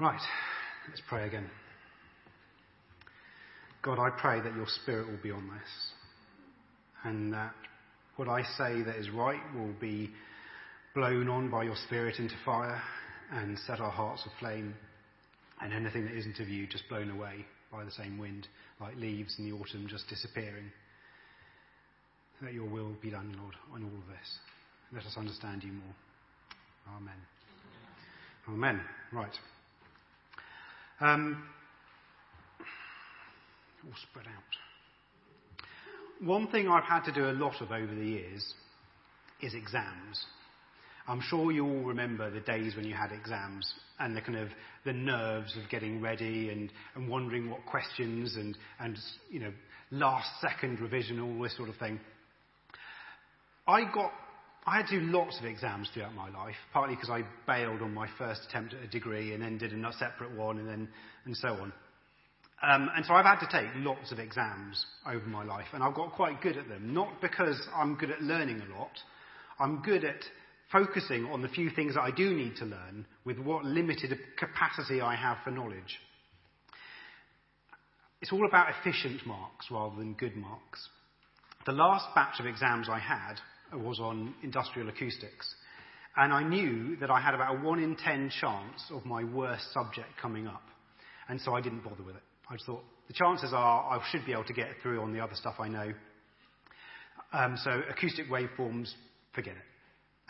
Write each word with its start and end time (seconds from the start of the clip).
Right, 0.00 0.20
let's 0.88 1.02
pray 1.08 1.26
again. 1.26 1.50
God, 3.82 3.98
I 3.98 4.10
pray 4.10 4.40
that 4.40 4.54
your 4.54 4.68
Spirit 4.68 5.08
will 5.08 5.18
be 5.20 5.32
on 5.32 5.48
this 5.48 5.92
and 7.02 7.32
that 7.32 7.52
what 8.14 8.28
I 8.28 8.42
say 8.42 8.82
that 8.82 8.94
is 8.94 9.10
right 9.10 9.40
will 9.56 9.74
be 9.80 10.10
blown 10.94 11.28
on 11.28 11.50
by 11.50 11.64
your 11.64 11.74
Spirit 11.86 12.20
into 12.20 12.36
fire 12.44 12.80
and 13.32 13.58
set 13.58 13.80
our 13.80 13.90
hearts 13.90 14.24
aflame, 14.36 14.74
and 15.60 15.72
anything 15.72 16.04
that 16.04 16.16
isn't 16.16 16.38
of 16.38 16.48
you 16.48 16.68
just 16.68 16.88
blown 16.88 17.10
away 17.10 17.44
by 17.72 17.84
the 17.84 17.90
same 17.90 18.18
wind, 18.18 18.46
like 18.80 18.96
leaves 18.96 19.34
in 19.38 19.50
the 19.50 19.56
autumn 19.56 19.86
just 19.88 20.08
disappearing. 20.08 20.70
That 22.40 22.54
your 22.54 22.68
will 22.68 22.94
be 23.02 23.10
done, 23.10 23.36
Lord, 23.40 23.54
on 23.74 23.82
all 23.82 23.98
of 23.98 24.06
this. 24.06 24.38
Let 24.92 25.04
us 25.04 25.16
understand 25.18 25.64
you 25.64 25.72
more. 25.72 25.94
Amen. 26.96 27.14
Amen. 28.48 28.80
Right. 29.12 29.34
Um, 31.00 31.44
all 33.84 33.92
spread 34.10 34.26
out. 34.26 34.42
One 36.26 36.48
thing 36.48 36.68
I've 36.68 36.84
had 36.84 37.04
to 37.04 37.12
do 37.12 37.30
a 37.30 37.32
lot 37.32 37.60
of 37.60 37.70
over 37.70 37.94
the 37.94 38.04
years 38.04 38.54
is 39.40 39.54
exams. 39.54 40.24
I'm 41.06 41.20
sure 41.22 41.52
you 41.52 41.64
all 41.64 41.84
remember 41.84 42.30
the 42.30 42.40
days 42.40 42.74
when 42.74 42.84
you 42.84 42.94
had 42.94 43.12
exams 43.12 43.72
and 43.98 44.16
the 44.16 44.20
kind 44.20 44.36
of 44.38 44.48
the 44.84 44.92
nerves 44.92 45.56
of 45.56 45.70
getting 45.70 46.02
ready 46.02 46.50
and, 46.50 46.70
and 46.94 47.08
wondering 47.08 47.48
what 47.48 47.64
questions 47.66 48.36
and, 48.36 48.58
and 48.80 48.98
you 49.30 49.40
know 49.40 49.52
last 49.90 50.28
second 50.40 50.80
revision, 50.80 51.20
all 51.20 51.42
this 51.42 51.56
sort 51.56 51.68
of 51.68 51.76
thing. 51.76 52.00
I 53.66 53.84
got 53.92 54.12
I 54.68 54.76
had 54.76 54.86
to 54.88 55.00
do 55.00 55.06
lots 55.06 55.38
of 55.38 55.46
exams 55.46 55.88
throughout 55.94 56.14
my 56.14 56.28
life, 56.28 56.56
partly 56.74 56.94
because 56.94 57.08
I 57.08 57.22
bailed 57.46 57.80
on 57.80 57.94
my 57.94 58.06
first 58.18 58.42
attempt 58.46 58.74
at 58.74 58.82
a 58.82 58.86
degree 58.86 59.32
and 59.32 59.42
then 59.42 59.56
did 59.56 59.72
a 59.72 59.92
separate 59.94 60.36
one 60.36 60.58
and 60.58 60.68
then 60.68 60.88
and 61.24 61.34
so 61.34 61.48
on. 61.48 61.72
Um, 62.62 62.90
and 62.94 63.06
so 63.06 63.14
I've 63.14 63.24
had 63.24 63.40
to 63.40 63.48
take 63.50 63.70
lots 63.76 64.12
of 64.12 64.18
exams 64.18 64.84
over 65.06 65.24
my 65.24 65.42
life, 65.42 65.68
and 65.72 65.82
I've 65.82 65.94
got 65.94 66.12
quite 66.12 66.42
good 66.42 66.58
at 66.58 66.68
them. 66.68 66.92
Not 66.92 67.20
because 67.22 67.56
I'm 67.74 67.94
good 67.94 68.10
at 68.10 68.20
learning 68.20 68.60
a 68.60 68.78
lot, 68.78 68.90
I'm 69.58 69.80
good 69.80 70.04
at 70.04 70.20
focusing 70.70 71.24
on 71.26 71.40
the 71.40 71.48
few 71.48 71.70
things 71.70 71.94
that 71.94 72.02
I 72.02 72.10
do 72.10 72.34
need 72.34 72.56
to 72.56 72.66
learn 72.66 73.06
with 73.24 73.38
what 73.38 73.64
limited 73.64 74.18
capacity 74.36 75.00
I 75.00 75.14
have 75.14 75.38
for 75.44 75.50
knowledge. 75.50 75.98
It's 78.20 78.32
all 78.32 78.46
about 78.46 78.74
efficient 78.80 79.26
marks 79.26 79.70
rather 79.70 79.96
than 79.96 80.12
good 80.12 80.36
marks. 80.36 80.88
The 81.64 81.72
last 81.72 82.14
batch 82.14 82.38
of 82.38 82.44
exams 82.44 82.88
I 82.90 82.98
had 82.98 83.40
was 83.72 84.00
on 84.00 84.34
industrial 84.42 84.88
acoustics. 84.88 85.54
And 86.16 86.32
I 86.32 86.42
knew 86.42 86.96
that 86.96 87.10
I 87.10 87.20
had 87.20 87.34
about 87.34 87.56
a 87.56 87.60
1 87.60 87.78
in 87.78 87.96
10 87.96 88.30
chance 88.40 88.82
of 88.90 89.04
my 89.04 89.24
worst 89.24 89.72
subject 89.72 90.08
coming 90.20 90.46
up. 90.46 90.62
And 91.28 91.40
so 91.40 91.54
I 91.54 91.60
didn't 91.60 91.84
bother 91.84 92.02
with 92.02 92.16
it. 92.16 92.22
I 92.50 92.54
just 92.54 92.66
thought, 92.66 92.82
the 93.06 93.14
chances 93.14 93.52
are 93.52 93.98
I 93.98 94.02
should 94.10 94.24
be 94.26 94.32
able 94.32 94.44
to 94.44 94.52
get 94.52 94.68
through 94.82 95.00
on 95.00 95.12
the 95.12 95.20
other 95.20 95.34
stuff 95.34 95.56
I 95.58 95.68
know. 95.68 95.92
Um, 97.32 97.56
so 97.62 97.82
acoustic 97.90 98.28
waveforms, 98.28 98.90
forget 99.34 99.54
it 99.54 99.62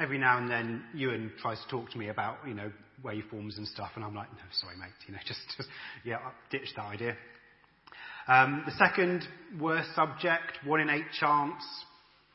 every 0.00 0.18
now 0.18 0.38
and 0.38 0.50
then 0.50 0.82
Ewan 0.94 1.32
tries 1.40 1.60
to 1.62 1.68
talk 1.68 1.90
to 1.90 1.98
me 1.98 2.08
about, 2.08 2.38
you 2.46 2.54
know, 2.54 2.70
waveforms 3.04 3.56
and 3.58 3.66
stuff, 3.66 3.90
and 3.96 4.04
I'm 4.04 4.14
like, 4.14 4.30
no, 4.32 4.42
sorry, 4.52 4.76
mate, 4.76 4.90
you 5.06 5.12
know, 5.12 5.20
just, 5.26 5.40
just 5.56 5.68
yeah, 6.04 6.18
ditch 6.50 6.68
that 6.76 6.84
idea. 6.84 7.16
Um, 8.26 8.62
the 8.66 8.72
second 8.72 9.26
worst 9.60 9.94
subject, 9.94 10.58
one 10.64 10.80
in 10.80 10.90
eight 10.90 11.06
chance. 11.18 11.62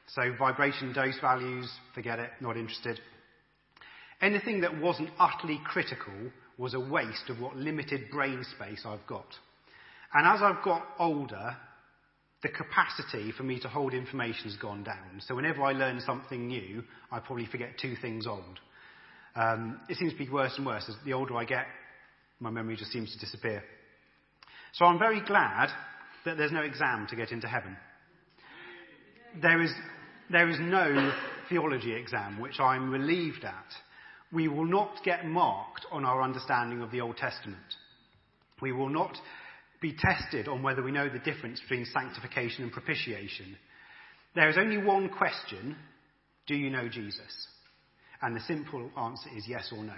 So 0.07 0.21
vibration 0.37 0.93
dose 0.93 1.19
values, 1.19 1.71
forget 1.95 2.19
it, 2.19 2.29
not 2.41 2.57
interested. 2.57 2.99
Anything 4.21 4.61
that 4.61 4.79
wasn't 4.79 5.09
utterly 5.19 5.59
critical 5.65 6.13
was 6.57 6.73
a 6.73 6.79
waste 6.79 7.29
of 7.29 7.39
what 7.39 7.55
limited 7.55 8.09
brain 8.11 8.43
space 8.55 8.83
I've 8.85 9.05
got. 9.07 9.25
And 10.13 10.27
as 10.27 10.41
I've 10.41 10.63
got 10.63 10.85
older, 10.99 11.57
the 12.43 12.49
capacity 12.49 13.31
for 13.31 13.43
me 13.43 13.59
to 13.61 13.67
hold 13.67 13.93
information 13.93 14.43
has 14.43 14.55
gone 14.57 14.83
down. 14.83 15.21
So 15.21 15.35
whenever 15.35 15.63
I 15.63 15.71
learn 15.71 16.01
something 16.05 16.47
new, 16.47 16.83
I 17.11 17.19
probably 17.19 17.47
forget 17.47 17.79
two 17.81 17.95
things 18.01 18.27
old. 18.27 18.59
Um, 19.35 19.79
it 19.89 19.97
seems 19.97 20.11
to 20.11 20.19
be 20.19 20.29
worse 20.29 20.53
and 20.57 20.65
worse. 20.65 20.85
As 20.87 20.95
the 21.05 21.13
older 21.13 21.35
I 21.35 21.45
get, 21.45 21.65
my 22.39 22.51
memory 22.51 22.75
just 22.75 22.91
seems 22.91 23.11
to 23.13 23.19
disappear. 23.19 23.63
So 24.73 24.85
I'm 24.85 24.99
very 24.99 25.21
glad 25.25 25.69
that 26.25 26.37
there's 26.37 26.51
no 26.51 26.61
exam 26.61 27.07
to 27.09 27.15
get 27.15 27.31
into 27.31 27.47
heaven. 27.47 27.77
There 29.41 29.61
is, 29.61 29.71
there 30.29 30.49
is 30.49 30.57
no 30.59 31.13
theology 31.49 31.93
exam, 31.93 32.39
which 32.39 32.59
I'm 32.59 32.89
relieved 32.89 33.43
at. 33.43 33.73
We 34.31 34.47
will 34.47 34.65
not 34.65 35.03
get 35.03 35.25
marked 35.25 35.85
on 35.91 36.05
our 36.05 36.21
understanding 36.21 36.81
of 36.81 36.91
the 36.91 37.01
Old 37.01 37.17
Testament. 37.17 37.57
We 38.61 38.71
will 38.71 38.89
not 38.89 39.15
be 39.81 39.95
tested 39.97 40.47
on 40.47 40.63
whether 40.63 40.81
we 40.81 40.91
know 40.91 41.09
the 41.09 41.19
difference 41.19 41.59
between 41.59 41.85
sanctification 41.85 42.63
and 42.63 42.71
propitiation. 42.71 43.57
There 44.33 44.49
is 44.49 44.57
only 44.57 44.77
one 44.77 45.09
question 45.09 45.75
do 46.47 46.55
you 46.55 46.69
know 46.69 46.87
Jesus? 46.89 47.47
And 48.21 48.35
the 48.35 48.41
simple 48.41 48.89
answer 48.97 49.29
is 49.35 49.45
yes 49.47 49.71
or 49.75 49.83
no. 49.83 49.95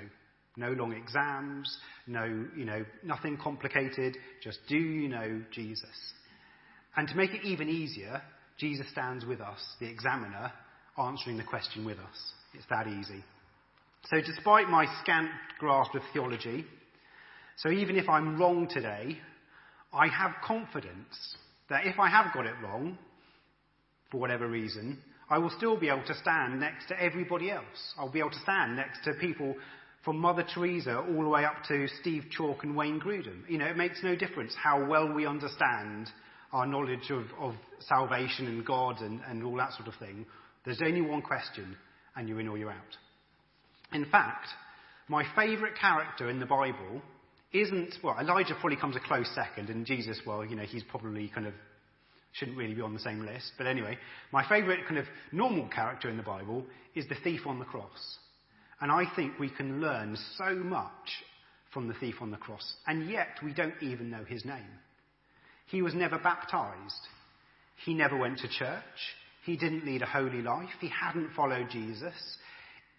No 0.58 0.72
long 0.72 0.94
exams, 0.94 1.78
no, 2.08 2.24
you 2.56 2.66
know, 2.66 2.86
nothing 3.04 3.38
complicated, 3.38 4.18
just 4.42 4.60
do 4.68 4.78
you 4.78 5.10
know 5.10 5.42
Jesus? 5.52 6.14
And 6.96 7.08
to 7.10 7.16
make 7.16 7.32
it 7.32 7.44
even 7.44 7.68
easier, 7.68 8.22
Jesus 8.58 8.90
stands 8.90 9.26
with 9.26 9.42
us, 9.42 9.60
the 9.80 9.88
examiner, 9.88 10.52
answering 10.98 11.38
the 11.38 11.44
question 11.44 11.86
with 11.86 11.98
us. 11.98 12.34
It's 12.54 12.66
that 12.70 12.88
easy. 12.88 13.24
So 14.10 14.18
despite 14.22 14.70
my 14.70 14.86
scant 15.02 15.30
grasp 15.60 15.94
of 15.96 16.02
theology, 16.14 16.66
so 17.58 17.70
even 17.70 17.98
if 17.98 18.08
I'm 18.08 18.40
wrong 18.40 18.68
today, 18.70 19.18
I 19.94 20.08
have 20.08 20.32
confidence 20.44 21.36
that 21.70 21.86
if 21.86 22.00
I 22.00 22.10
have 22.10 22.34
got 22.34 22.46
it 22.46 22.54
wrong, 22.64 22.98
for 24.12 24.20
whatever 24.20 24.48
reason, 24.48 25.00
I 25.30 25.40
will 25.40 25.50
still 25.50 25.78
be 25.78 25.90
able 25.90 26.06
to 26.06 26.16
stand 26.16 26.60
next 26.60 26.88
to 26.90 27.02
everybody 27.02 27.50
else. 27.50 27.94
I'll 27.98 28.12
be 28.12 28.20
able 28.20 28.32
to 28.32 28.40
stand 28.40 28.76
next 28.76 29.04
to 29.06 29.14
people 29.14 29.56
from 30.04 30.20
Mother 30.20 30.46
Teresa 30.54 31.00
all 31.00 31.24
the 31.24 31.30
way 31.30 31.46
up 31.46 31.64
to 31.68 31.88
Steve 32.00 32.26
Chalke 32.38 32.64
and 32.64 32.76
Wayne 32.76 33.00
Grudem. 33.00 33.42
You 33.50 33.58
know, 33.58 33.66
it 33.66 33.76
makes 33.76 34.04
no 34.04 34.16
difference 34.16 34.54
how 34.56 34.86
well 34.86 35.12
we 35.12 35.26
understand 35.26 36.12
our 36.56 36.66
knowledge 36.66 37.12
of, 37.12 37.54
salvation 37.90 38.48
and 38.48 38.66
God 38.66 39.02
and 39.02 39.44
all 39.44 39.58
that 39.58 39.74
sort 39.74 39.90
of 39.90 39.96
thing. 39.96 40.26
There's 40.64 40.82
only 40.82 41.02
one 41.02 41.22
question, 41.22 41.76
and 42.16 42.30
you're 42.30 42.40
in 42.40 42.48
or 42.48 42.58
you're 42.58 42.72
out. 42.72 42.98
In 43.92 44.06
fact, 44.06 44.48
my 45.10 45.24
favourite 45.36 45.76
character 45.80 46.30
in 46.30 46.40
the 46.40 46.46
Bible 46.46 47.02
isn't, 47.52 47.96
well, 48.02 48.18
Elijah 48.20 48.56
probably 48.60 48.78
comes 48.78 48.96
a 48.96 49.02
close 49.02 49.30
second, 49.36 49.70
and 49.70 49.86
Jesus, 49.86 50.22
well, 50.26 50.46
you 50.46 50.56
know, 50.56 50.64
he's 50.64 50.84
probably 50.84 51.28
kind 51.28 51.46
of 51.46 51.54
shouldn't 52.32 52.58
really 52.58 52.74
be 52.74 52.82
on 52.82 52.94
the 52.94 53.00
same 53.02 53.26
list. 53.26 53.52
But 53.58 53.68
anyway, 53.68 53.98
my 54.32 54.48
favourite 54.48 54.88
kind 54.88 54.98
of 54.98 55.06
normal 55.34 55.68
character 55.68 56.10
in 56.10 56.16
the 56.16 56.24
Bible 56.24 56.66
is 56.96 57.06
the 57.08 57.16
thief 57.24 57.42
on 57.46 57.60
the 57.60 57.66
cross. 57.66 58.18
And 58.80 58.92
I 58.92 59.04
think 59.16 59.38
we 59.40 59.50
can 59.50 59.82
learn 59.82 60.18
so 60.38 60.56
much 60.56 61.24
from 61.74 61.90
the 61.90 61.94
thief 61.96 62.16
on 62.22 62.32
the 62.32 62.38
cross, 62.38 62.76
and 62.88 63.10
yet 63.10 63.28
we 63.44 63.54
don't 63.54 63.76
even 63.82 64.10
know 64.10 64.24
his 64.24 64.46
name. 64.46 64.80
He 65.68 65.82
was 65.82 65.94
never 65.94 66.18
baptized. 66.18 67.08
He 67.86 67.94
never 67.94 68.18
went 68.18 68.40
to 68.40 68.48
church. 68.48 68.84
He 69.46 69.58
didn't 69.58 69.86
lead 69.86 70.02
a 70.02 70.08
holy 70.08 70.42
life. 70.42 70.70
He 70.80 70.90
hadn't 70.90 71.34
followed 71.36 71.70
Jesus 71.70 72.14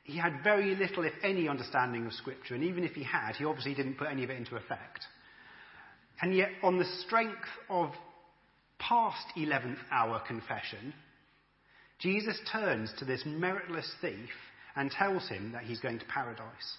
he 0.07 0.17
had 0.17 0.45
very 0.45 0.77
little, 0.77 1.03
if 1.03 1.15
any, 1.25 1.49
understanding 1.49 2.07
of 2.07 2.13
Scripture, 2.13 2.55
and 2.55 2.63
even 2.63 2.85
if 2.85 2.93
he 2.93 3.03
had, 3.03 3.35
he 3.35 3.45
obviously 3.45 3.75
didn't 3.75 3.99
put 3.99 4.07
any 4.09 4.23
of 4.23 4.31
it 4.31 4.37
into 4.37 4.55
effect. 4.55 5.01
And 6.23 6.33
yet, 6.35 6.51
on 6.63 6.79
the 6.79 6.85
strength 7.05 7.49
of 7.69 7.91
past 8.79 9.27
11th 9.37 9.79
hour 9.91 10.23
confession, 10.25 10.95
Jesus 11.99 12.39
turns 12.53 12.93
to 13.01 13.05
this 13.05 13.25
meritless 13.27 13.91
thief 14.01 14.31
and 14.77 14.93
tells 14.93 15.29
him 15.29 15.51
that 15.53 15.65
he's 15.65 15.81
going 15.81 15.99
to 15.99 16.05
paradise. 16.07 16.77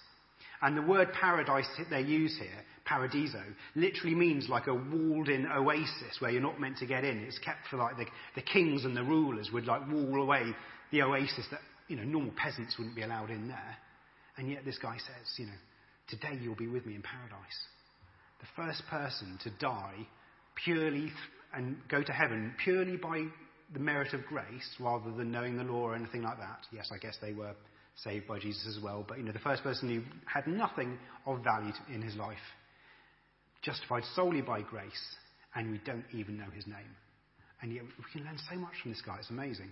And 0.62 0.76
the 0.76 0.82
word 0.82 1.12
paradise 1.12 1.68
they 1.90 2.00
use 2.00 2.36
here, 2.38 2.64
paradiso, 2.84 3.42
literally 3.74 4.14
means 4.14 4.48
like 4.48 4.66
a 4.66 4.74
walled 4.74 5.28
in 5.28 5.46
oasis 5.46 6.20
where 6.20 6.30
you're 6.30 6.42
not 6.42 6.60
meant 6.60 6.78
to 6.78 6.86
get 6.86 7.04
in. 7.04 7.18
It's 7.18 7.38
kept 7.38 7.68
for 7.70 7.76
like 7.76 7.96
the, 7.96 8.06
the 8.34 8.42
kings 8.42 8.84
and 8.84 8.96
the 8.96 9.04
rulers 9.04 9.50
would 9.52 9.66
like 9.66 9.88
wall 9.88 10.22
away 10.22 10.54
the 10.90 11.02
oasis 11.02 11.46
that 11.50 11.60
you 11.88 11.96
know, 11.96 12.04
normal 12.04 12.32
peasants 12.36 12.76
wouldn't 12.78 12.96
be 12.96 13.02
allowed 13.02 13.30
in 13.30 13.48
there. 13.48 13.76
And 14.36 14.50
yet 14.50 14.64
this 14.64 14.78
guy 14.78 14.96
says, 14.98 15.26
you 15.36 15.46
know, 15.46 15.52
today 16.08 16.38
you'll 16.40 16.54
be 16.54 16.68
with 16.68 16.86
me 16.86 16.94
in 16.94 17.02
paradise. 17.02 17.58
The 18.40 18.46
first 18.62 18.82
person 18.88 19.38
to 19.42 19.50
die 19.58 20.06
purely 20.64 21.00
th- 21.00 21.12
and 21.54 21.76
go 21.88 22.02
to 22.02 22.12
heaven 22.12 22.54
purely 22.62 22.96
by 22.96 23.24
the 23.72 23.80
merit 23.80 24.12
of 24.12 24.24
grace 24.26 24.76
rather 24.78 25.10
than 25.12 25.32
knowing 25.32 25.56
the 25.56 25.64
law 25.64 25.82
or 25.82 25.94
anything 25.94 26.22
like 26.22 26.38
that. 26.38 26.60
Yes, 26.72 26.90
I 26.92 26.98
guess 26.98 27.16
they 27.20 27.32
were 27.32 27.54
saved 28.04 28.26
by 28.26 28.38
Jesus 28.38 28.66
as 28.76 28.82
well, 28.82 29.04
but 29.06 29.18
you 29.18 29.24
know, 29.24 29.32
the 29.32 29.38
first 29.40 29.62
person 29.62 29.88
who 29.88 30.02
had 30.26 30.46
nothing 30.46 30.98
of 31.26 31.42
value 31.42 31.72
in 31.92 32.02
his 32.02 32.14
life, 32.16 32.36
justified 33.62 34.04
solely 34.14 34.40
by 34.40 34.62
grace, 34.62 35.16
and 35.54 35.72
we 35.72 35.78
don't 35.84 36.04
even 36.12 36.38
know 36.38 36.50
his 36.54 36.66
name. 36.66 36.94
And 37.60 37.72
yet 37.72 37.82
we 37.82 38.04
can 38.12 38.24
learn 38.24 38.38
so 38.48 38.56
much 38.56 38.74
from 38.82 38.92
this 38.92 39.02
guy. 39.02 39.16
It's 39.18 39.30
amazing. 39.30 39.70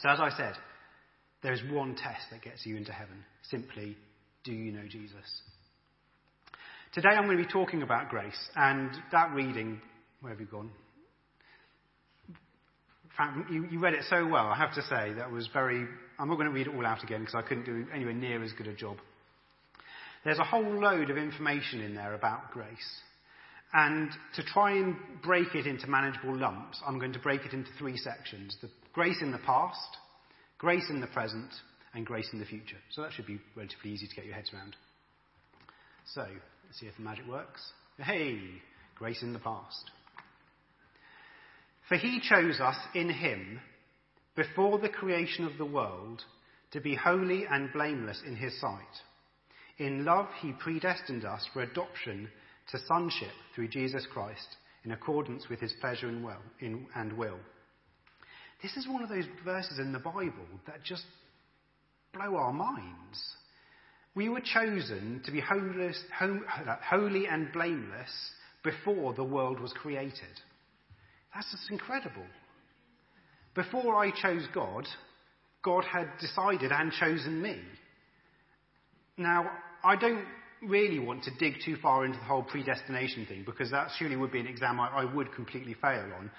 So 0.00 0.08
as 0.08 0.20
I 0.20 0.30
said, 0.36 0.54
there 1.42 1.52
is 1.52 1.60
one 1.70 1.94
test 1.94 2.22
that 2.30 2.42
gets 2.42 2.64
you 2.64 2.76
into 2.76 2.92
heaven. 2.92 3.22
Simply, 3.50 3.96
do 4.44 4.52
you 4.52 4.72
know 4.72 4.86
Jesus? 4.88 5.42
Today 6.94 7.10
I'm 7.10 7.24
going 7.26 7.36
to 7.36 7.44
be 7.44 7.50
talking 7.50 7.82
about 7.82 8.08
grace, 8.08 8.48
and 8.56 8.90
that 9.12 9.32
reading, 9.34 9.80
where 10.20 10.32
have 10.32 10.40
you 10.40 10.46
gone? 10.46 10.70
You, 13.50 13.66
you 13.70 13.78
read 13.78 13.94
it 13.94 14.04
so 14.10 14.26
well, 14.26 14.46
I 14.46 14.56
have 14.56 14.74
to 14.74 14.82
say. 14.82 15.12
That 15.14 15.30
was 15.30 15.48
very. 15.52 15.86
I'm 16.18 16.28
not 16.28 16.36
going 16.36 16.48
to 16.48 16.54
read 16.54 16.66
it 16.66 16.74
all 16.74 16.86
out 16.86 17.02
again 17.02 17.20
because 17.20 17.34
I 17.34 17.42
couldn't 17.42 17.64
do 17.64 17.86
anywhere 17.94 18.14
near 18.14 18.42
as 18.42 18.52
good 18.52 18.66
a 18.66 18.74
job. 18.74 18.96
There's 20.24 20.38
a 20.38 20.44
whole 20.44 20.80
load 20.80 21.10
of 21.10 21.16
information 21.16 21.80
in 21.80 21.94
there 21.94 22.14
about 22.14 22.50
grace. 22.50 23.00
And 23.72 24.10
to 24.36 24.42
try 24.44 24.72
and 24.72 24.96
break 25.22 25.54
it 25.54 25.66
into 25.66 25.88
manageable 25.88 26.36
lumps, 26.36 26.80
I'm 26.86 26.98
going 26.98 27.12
to 27.12 27.18
break 27.18 27.44
it 27.44 27.52
into 27.52 27.70
three 27.78 27.96
sections 27.96 28.56
the 28.62 28.70
grace 28.92 29.20
in 29.20 29.32
the 29.32 29.38
past, 29.38 29.96
grace 30.58 30.84
in 30.88 31.00
the 31.00 31.08
present, 31.08 31.50
and 31.92 32.06
grace 32.06 32.28
in 32.32 32.38
the 32.38 32.44
future. 32.46 32.76
So 32.90 33.02
that 33.02 33.12
should 33.12 33.26
be 33.26 33.40
relatively 33.56 33.90
easy 33.90 34.06
to 34.06 34.14
get 34.14 34.24
your 34.24 34.34
heads 34.34 34.50
around. 34.54 34.76
So, 36.12 36.22
let's 36.22 36.78
see 36.78 36.86
if 36.86 36.96
the 36.96 37.02
magic 37.02 37.26
works. 37.26 37.62
Hey, 37.98 38.38
grace 38.96 39.22
in 39.22 39.32
the 39.32 39.38
past. 39.38 39.90
For 41.88 41.96
he 41.96 42.20
chose 42.20 42.60
us 42.60 42.76
in 42.94 43.10
him 43.10 43.60
before 44.36 44.78
the 44.78 44.88
creation 44.88 45.44
of 45.44 45.58
the 45.58 45.66
world 45.66 46.22
to 46.72 46.80
be 46.80 46.94
holy 46.94 47.44
and 47.50 47.72
blameless 47.72 48.22
in 48.26 48.36
his 48.36 48.58
sight. 48.60 48.80
In 49.78 50.04
love, 50.04 50.26
he 50.40 50.52
predestined 50.52 51.24
us 51.24 51.46
for 51.52 51.62
adoption 51.62 52.28
to 52.70 52.78
sonship 52.86 53.32
through 53.54 53.68
Jesus 53.68 54.06
Christ 54.12 54.56
in 54.84 54.92
accordance 54.92 55.48
with 55.48 55.60
his 55.60 55.72
pleasure 55.80 56.08
and 56.08 56.24
will. 56.24 56.42
In, 56.60 56.86
and 56.94 57.12
will. 57.12 57.38
This 58.62 58.76
is 58.76 58.88
one 58.88 59.02
of 59.02 59.08
those 59.08 59.26
verses 59.44 59.78
in 59.78 59.92
the 59.92 59.98
Bible 59.98 60.46
that 60.66 60.82
just 60.82 61.04
blow 62.14 62.36
our 62.36 62.52
minds. 62.52 63.20
We 64.14 64.28
were 64.28 64.40
chosen 64.40 65.20
to 65.24 65.32
be 65.32 65.40
holy 65.40 67.26
and 67.26 67.52
blameless 67.52 68.30
before 68.62 69.12
the 69.12 69.24
world 69.24 69.60
was 69.60 69.72
created. 69.72 70.40
That's 71.34 71.50
just 71.50 71.70
incredible. 71.70 72.24
Before 73.54 73.96
I 73.96 74.10
chose 74.10 74.46
God, 74.54 74.86
God 75.62 75.84
had 75.84 76.08
decided 76.20 76.72
and 76.72 76.92
chosen 76.92 77.40
me. 77.42 77.58
Now, 79.16 79.50
I 79.82 79.96
don't 79.96 80.24
really 80.62 80.98
want 80.98 81.24
to 81.24 81.30
dig 81.38 81.54
too 81.64 81.76
far 81.82 82.04
into 82.04 82.18
the 82.18 82.24
whole 82.24 82.42
predestination 82.42 83.26
thing 83.26 83.42
because 83.44 83.70
that 83.70 83.88
surely 83.98 84.16
would 84.16 84.32
be 84.32 84.40
an 84.40 84.46
exam 84.46 84.80
I, 84.80 84.88
I 84.88 85.14
would 85.14 85.32
completely 85.34 85.74
fail 85.74 86.10
on. 86.18 86.30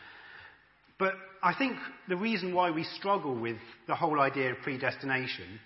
But 0.98 1.14
I 1.44 1.54
think 1.54 1.78
the 2.08 2.16
reason 2.16 2.54
why 2.54 2.72
we 2.72 2.84
struggle 2.84 3.40
with 3.40 3.58
the 3.88 3.96
whole 3.96 4.20
idea 4.20 4.52
of 4.52 4.62
predestination 4.64 5.60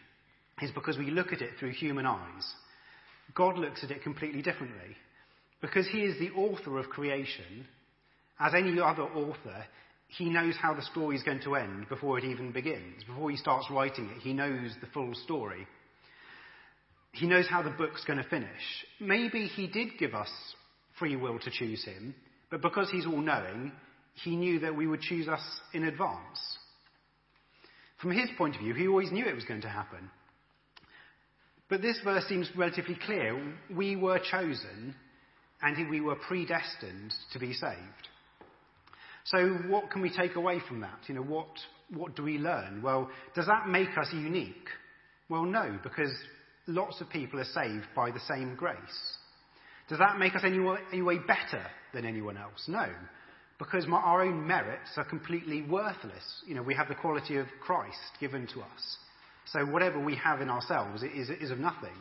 is 0.62 0.72
because 0.72 0.98
we 0.98 1.12
look 1.12 1.32
at 1.32 1.42
it 1.42 1.52
through 1.60 1.72
human 1.72 2.06
eyes. 2.06 2.54
God 3.36 3.58
looks 3.58 3.84
at 3.84 3.92
it 3.92 4.04
completely 4.04 4.42
differently. 4.42 4.96
Because 5.62 5.88
he 5.88 6.00
is 6.00 6.18
the 6.20 6.32
author 6.32 6.80
of 6.80 6.90
creation, 6.90 7.68
as 8.40 8.54
any 8.54 8.80
other 8.80 9.04
author, 9.04 9.66
he 10.08 10.30
knows 10.30 10.56
how 10.60 10.74
the 10.74 10.82
story 10.82 11.16
is 11.16 11.24
going 11.24 11.42
to 11.42 11.56
end 11.56 11.88
before 11.90 12.18
it 12.18 12.24
even 12.24 12.52
begins. 12.52 13.04
Before 13.04 13.30
he 13.30 13.38
starts 13.38 13.68
writing 13.70 14.10
it, 14.16 14.22
he 14.22 14.34
knows 14.34 14.76
the 14.82 14.88
full 14.88 15.14
story. 15.14 15.68
He 17.12 17.28
knows 17.28 17.48
how 17.48 17.62
the 17.62 17.70
book's 17.70 18.06
going 18.06 18.22
to 18.22 18.30
finish. 18.30 18.50
Maybe 19.00 19.46
he 19.48 19.68
did 19.68 19.98
give 20.00 20.14
us 20.14 20.30
free 20.98 21.16
will 21.16 21.40
to 21.40 21.52
choose 21.52 21.84
him, 21.84 22.16
but 22.50 22.62
because 22.62 22.90
he's 22.90 23.06
all 23.06 23.22
knowing, 23.22 23.72
he 24.24 24.36
knew 24.36 24.60
that 24.60 24.76
we 24.76 24.88
would 24.88 25.02
choose 25.02 25.28
us 25.28 25.42
in 25.74 25.84
advance. 25.84 26.58
From 28.02 28.12
his 28.12 28.30
point 28.38 28.56
of 28.56 28.62
view, 28.62 28.74
he 28.74 28.88
always 28.88 29.12
knew 29.12 29.26
it 29.26 29.36
was 29.36 29.46
going 29.46 29.62
to 29.62 29.70
happen. 29.70 30.10
But 31.70 31.82
this 31.82 32.00
verse 32.04 32.26
seems 32.26 32.50
relatively 32.56 32.98
clear. 33.06 33.40
We 33.76 33.96
were 33.96 34.20
chosen 34.20 34.96
and 35.62 35.90
we 35.90 36.02
were 36.02 36.16
predestined 36.16 37.14
to 37.34 37.40
be 37.40 37.54
saved. 37.54 38.08
So 39.30 39.48
what 39.68 39.92
can 39.92 40.02
we 40.02 40.10
take 40.10 40.36
away 40.36 40.60
from 40.68 40.82
that? 40.82 41.00
You 41.08 41.16
know, 41.16 41.22
what, 41.22 41.48
what 41.94 42.16
do 42.16 42.24
we 42.24 42.40
learn? 42.40 42.82
Well, 42.82 43.10
does 43.36 43.46
that 43.46 43.68
make 43.68 43.96
us 43.98 44.08
unique? 44.12 44.68
Well, 45.30 45.46
no, 45.46 45.78
because 45.84 46.12
lots 46.66 47.00
of 47.00 47.10
people 47.10 47.40
are 47.40 47.46
saved 47.46 47.86
by 47.96 48.10
the 48.10 48.20
same 48.22 48.56
grace. 48.56 48.78
Does 49.88 50.00
that 50.00 50.18
make 50.18 50.36
us 50.36 50.42
any 50.44 50.60
way, 50.60 50.78
any 50.92 51.02
way 51.04 51.18
better 51.18 51.64
than 51.94 52.06
anyone 52.06 52.38
else? 52.38 52.66
No, 52.68 52.88
because 53.60 53.86
my, 53.86 53.98
our 53.98 54.24
own 54.24 54.48
merits 54.48 54.90
are 54.98 55.04
completely 55.04 55.62
worthless. 55.62 56.44
You 56.48 56.56
know, 56.56 56.64
we 56.64 56.74
have 56.74 56.88
the 56.88 56.96
quality 56.96 57.38
of 57.38 57.46
Christ 57.62 57.98
given 58.20 58.48
to 58.54 58.62
us. 58.62 58.98
So 59.52 59.66
whatever 59.66 60.04
we 60.04 60.16
have 60.16 60.42
in 60.42 60.50
ourselves 60.50 61.04
is, 61.04 61.30
is 61.30 61.52
of 61.52 61.60
nothing. 61.60 61.96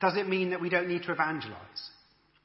Does 0.00 0.16
it 0.16 0.28
mean 0.28 0.50
that 0.50 0.60
we 0.60 0.68
don't 0.68 0.88
need 0.88 1.02
to 1.04 1.12
evangelize? 1.12 1.90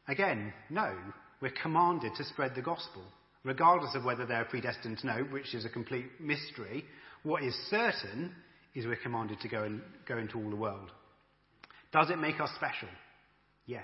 Again, 0.07 0.53
no. 0.69 0.93
We're 1.41 1.53
commanded 1.61 2.11
to 2.17 2.23
spread 2.25 2.53
the 2.55 2.61
gospel, 2.61 3.03
regardless 3.43 3.95
of 3.95 4.03
whether 4.03 4.25
they're 4.25 4.45
predestined 4.45 4.97
to 4.99 5.07
know, 5.07 5.23
which 5.31 5.53
is 5.53 5.65
a 5.65 5.69
complete 5.69 6.07
mystery. 6.19 6.85
What 7.23 7.43
is 7.43 7.55
certain 7.69 8.31
is 8.75 8.85
we're 8.85 8.95
commanded 8.97 9.39
to 9.41 9.47
go, 9.47 9.63
and, 9.63 9.81
go 10.07 10.17
into 10.17 10.37
all 10.37 10.49
the 10.49 10.55
world. 10.55 10.91
Does 11.91 12.09
it 12.09 12.19
make 12.19 12.39
us 12.39 12.49
special? 12.55 12.89
Yes. 13.65 13.83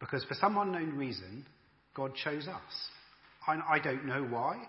Because 0.00 0.24
for 0.24 0.34
some 0.34 0.56
unknown 0.58 0.96
reason, 0.96 1.46
God 1.94 2.12
chose 2.14 2.46
us. 2.46 2.90
I, 3.46 3.76
I 3.76 3.78
don't 3.78 4.06
know 4.06 4.22
why. 4.24 4.62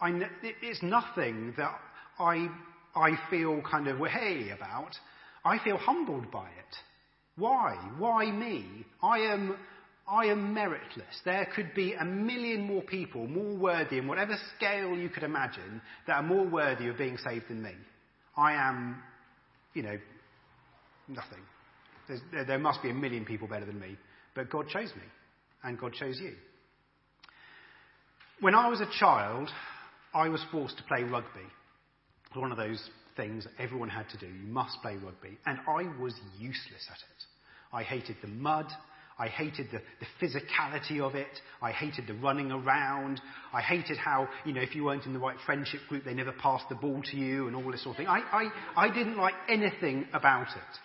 I, 0.00 0.10
it's 0.42 0.82
nothing 0.82 1.54
that 1.56 1.78
I, 2.18 2.48
I 2.94 3.10
feel 3.30 3.62
kind 3.62 3.88
of 3.88 3.98
hey 4.06 4.50
about. 4.50 4.94
I 5.44 5.58
feel 5.62 5.76
humbled 5.76 6.30
by 6.30 6.46
it. 6.46 6.76
Why? 7.36 7.74
Why 7.98 8.30
me? 8.30 8.84
I 9.02 9.18
am, 9.18 9.56
I 10.06 10.26
am 10.26 10.54
meritless. 10.54 11.22
There 11.24 11.48
could 11.54 11.74
be 11.74 11.94
a 11.94 12.04
million 12.04 12.62
more 12.62 12.82
people 12.82 13.26
more 13.26 13.56
worthy 13.56 13.98
in 13.98 14.06
whatever 14.06 14.36
scale 14.56 14.94
you 14.96 15.08
could 15.08 15.22
imagine 15.22 15.80
that 16.06 16.16
are 16.16 16.22
more 16.22 16.46
worthy 16.46 16.88
of 16.88 16.98
being 16.98 17.16
saved 17.16 17.48
than 17.48 17.62
me. 17.62 17.72
I 18.36 18.52
am, 18.52 19.02
you 19.72 19.82
know, 19.82 19.98
nothing. 21.08 21.40
There, 22.32 22.44
there 22.44 22.58
must 22.58 22.82
be 22.82 22.90
a 22.90 22.94
million 22.94 23.24
people 23.24 23.48
better 23.48 23.64
than 23.64 23.80
me. 23.80 23.96
But 24.34 24.50
God 24.50 24.68
chose 24.68 24.90
me, 24.96 25.04
and 25.62 25.78
God 25.78 25.92
chose 25.94 26.18
you. 26.20 26.34
When 28.40 28.54
I 28.54 28.68
was 28.68 28.80
a 28.80 28.88
child, 28.98 29.48
I 30.12 30.28
was 30.28 30.44
forced 30.50 30.76
to 30.78 30.82
play 30.84 31.02
rugby. 31.02 31.40
It 31.40 32.34
was 32.34 32.42
one 32.42 32.50
of 32.50 32.58
those 32.58 32.90
things 33.16 33.44
that 33.44 33.52
everyone 33.62 33.88
had 33.88 34.08
to 34.10 34.18
do. 34.18 34.26
You 34.26 34.48
must 34.48 34.82
play 34.82 34.96
rugby. 34.96 35.38
And 35.46 35.58
I 35.68 35.84
was 36.00 36.14
useless 36.38 36.88
at 36.90 36.98
it. 36.98 37.24
I 37.72 37.84
hated 37.84 38.16
the 38.20 38.28
mud. 38.28 38.66
I 39.18 39.28
hated 39.28 39.68
the, 39.70 39.80
the, 40.00 40.26
physicality 40.26 41.00
of 41.00 41.14
it. 41.14 41.28
I 41.62 41.70
hated 41.70 42.08
the 42.08 42.14
running 42.14 42.50
around. 42.50 43.20
I 43.52 43.60
hated 43.60 43.96
how, 43.96 44.28
you 44.44 44.52
know, 44.52 44.60
if 44.60 44.74
you 44.74 44.84
weren't 44.84 45.06
in 45.06 45.12
the 45.12 45.20
right 45.20 45.36
friendship 45.46 45.80
group, 45.88 46.04
they 46.04 46.14
never 46.14 46.32
passed 46.32 46.68
the 46.68 46.74
ball 46.74 47.00
to 47.10 47.16
you 47.16 47.46
and 47.46 47.54
all 47.54 47.70
this 47.70 47.84
sort 47.84 47.94
of 47.94 47.98
thing. 47.98 48.08
I, 48.08 48.50
I, 48.76 48.86
I 48.86 48.92
didn't 48.92 49.16
like 49.16 49.34
anything 49.48 50.06
about 50.12 50.48
it. 50.48 50.78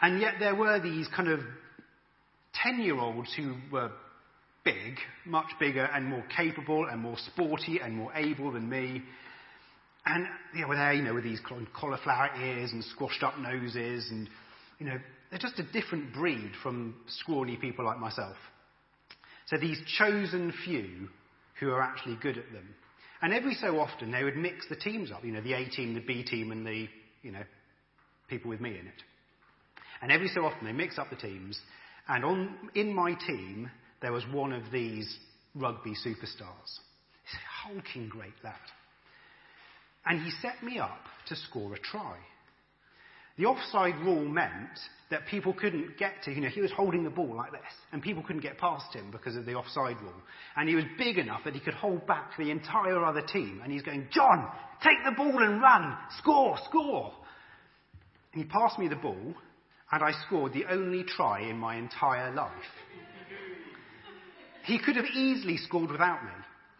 And 0.00 0.20
yet 0.20 0.34
there 0.40 0.56
were 0.56 0.80
these 0.80 1.06
kind 1.14 1.28
of 1.28 1.40
10 2.64 2.80
year 2.80 2.98
olds 2.98 3.32
who 3.36 3.54
were 3.70 3.90
big, 4.64 4.96
much 5.24 5.48
bigger 5.60 5.84
and 5.84 6.04
more 6.04 6.24
capable 6.36 6.86
and 6.90 7.00
more 7.00 7.16
sporty 7.32 7.80
and 7.80 7.94
more 7.96 8.12
able 8.14 8.52
than 8.52 8.68
me. 8.68 9.02
And 10.04 10.26
they 10.54 10.64
were 10.64 10.76
there, 10.76 10.94
you 10.94 11.02
know, 11.02 11.14
with 11.14 11.24
these 11.24 11.40
cauliflower 11.78 12.30
ears 12.40 12.72
and 12.72 12.82
squashed 12.84 13.22
up 13.22 13.38
noses 13.38 14.08
and, 14.10 14.28
you 14.78 14.86
know, 14.86 14.98
they're 15.30 15.38
just 15.38 15.58
a 15.58 15.72
different 15.72 16.14
breed 16.14 16.52
from 16.62 16.94
scrawny 17.06 17.56
people 17.56 17.84
like 17.84 17.98
myself. 17.98 18.36
So 19.46 19.56
these 19.56 19.80
chosen 19.98 20.52
few 20.64 21.08
who 21.60 21.70
are 21.70 21.82
actually 21.82 22.16
good 22.20 22.38
at 22.38 22.52
them. 22.52 22.68
And 23.20 23.32
every 23.32 23.54
so 23.54 23.80
often 23.80 24.12
they 24.12 24.24
would 24.24 24.36
mix 24.36 24.68
the 24.68 24.76
teams 24.76 25.10
up, 25.10 25.24
you 25.24 25.32
know, 25.32 25.40
the 25.40 25.54
A 25.54 25.68
team, 25.68 25.94
the 25.94 26.00
B 26.00 26.22
team, 26.22 26.52
and 26.52 26.66
the, 26.66 26.88
you 27.22 27.32
know, 27.32 27.42
people 28.28 28.50
with 28.50 28.60
me 28.60 28.70
in 28.70 28.86
it. 28.86 29.02
And 30.00 30.12
every 30.12 30.28
so 30.28 30.44
often 30.44 30.64
they 30.64 30.72
mix 30.72 30.98
up 30.98 31.10
the 31.10 31.16
teams, 31.16 31.58
and 32.06 32.24
on, 32.24 32.70
in 32.74 32.94
my 32.94 33.14
team, 33.26 33.70
there 34.00 34.12
was 34.12 34.24
one 34.32 34.52
of 34.52 34.62
these 34.72 35.18
rugby 35.54 35.94
superstars. 36.06 36.78
A 37.32 37.68
hulking 37.68 38.08
great 38.08 38.32
lad. 38.44 38.54
And 40.06 40.22
he 40.22 40.30
set 40.40 40.62
me 40.62 40.78
up 40.78 41.00
to 41.26 41.36
score 41.36 41.74
a 41.74 41.78
try. 41.78 42.16
The 43.36 43.44
offside 43.46 43.98
rule 44.00 44.24
meant 44.24 44.78
that 45.10 45.26
people 45.26 45.54
couldn't 45.54 45.96
get 45.96 46.12
to, 46.24 46.30
you 46.30 46.40
know, 46.40 46.48
he 46.48 46.60
was 46.60 46.70
holding 46.70 47.02
the 47.02 47.10
ball 47.10 47.34
like 47.34 47.50
this, 47.50 47.60
and 47.92 48.02
people 48.02 48.22
couldn't 48.22 48.42
get 48.42 48.58
past 48.58 48.94
him 48.94 49.10
because 49.10 49.36
of 49.36 49.46
the 49.46 49.54
offside 49.54 50.00
rule. 50.02 50.12
And 50.56 50.68
he 50.68 50.74
was 50.74 50.84
big 50.98 51.16
enough 51.16 51.40
that 51.44 51.54
he 51.54 51.60
could 51.60 51.74
hold 51.74 52.06
back 52.06 52.32
the 52.36 52.50
entire 52.50 53.02
other 53.02 53.22
team. 53.22 53.60
And 53.62 53.72
he's 53.72 53.82
going, 53.82 54.08
John, 54.12 54.48
take 54.82 54.98
the 55.04 55.12
ball 55.16 55.42
and 55.42 55.62
run, 55.62 55.96
score, 56.18 56.58
score. 56.68 57.12
And 58.34 58.42
he 58.42 58.48
passed 58.48 58.78
me 58.78 58.88
the 58.88 58.96
ball, 58.96 59.34
and 59.90 60.02
I 60.02 60.12
scored 60.26 60.52
the 60.52 60.66
only 60.70 61.04
try 61.04 61.48
in 61.48 61.56
my 61.56 61.76
entire 61.76 62.34
life. 62.34 62.52
He 64.64 64.78
could 64.78 64.96
have 64.96 65.06
easily 65.14 65.56
scored 65.56 65.90
without 65.90 66.22
me. 66.22 66.30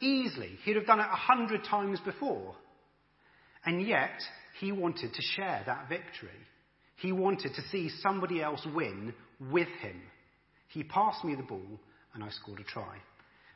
Easily. 0.01 0.59
He'd 0.65 0.77
have 0.77 0.87
done 0.87 1.01
it 1.01 1.07
a 1.11 1.17
hundred 1.17 1.65
times 1.65 1.99
before. 2.05 2.55
And 3.65 3.87
yet, 3.87 4.21
he 4.61 4.73
wanted 4.73 5.15
to 5.15 5.23
share 5.23 5.63
that 5.65 5.89
victory. 5.89 6.29
He 6.99 7.13
wanted 7.13 7.55
to 7.55 7.69
see 7.71 7.91
somebody 8.03 8.43
else 8.43 8.67
win 8.75 9.15
with 9.41 9.69
him. 9.81 10.03
He 10.69 10.83
passed 10.83 11.25
me 11.25 11.35
the 11.35 11.43
ball 11.43 11.81
and 12.15 12.25
I 12.25 12.31
scored 12.31 12.61
a 12.61 12.65
try. 12.65 12.99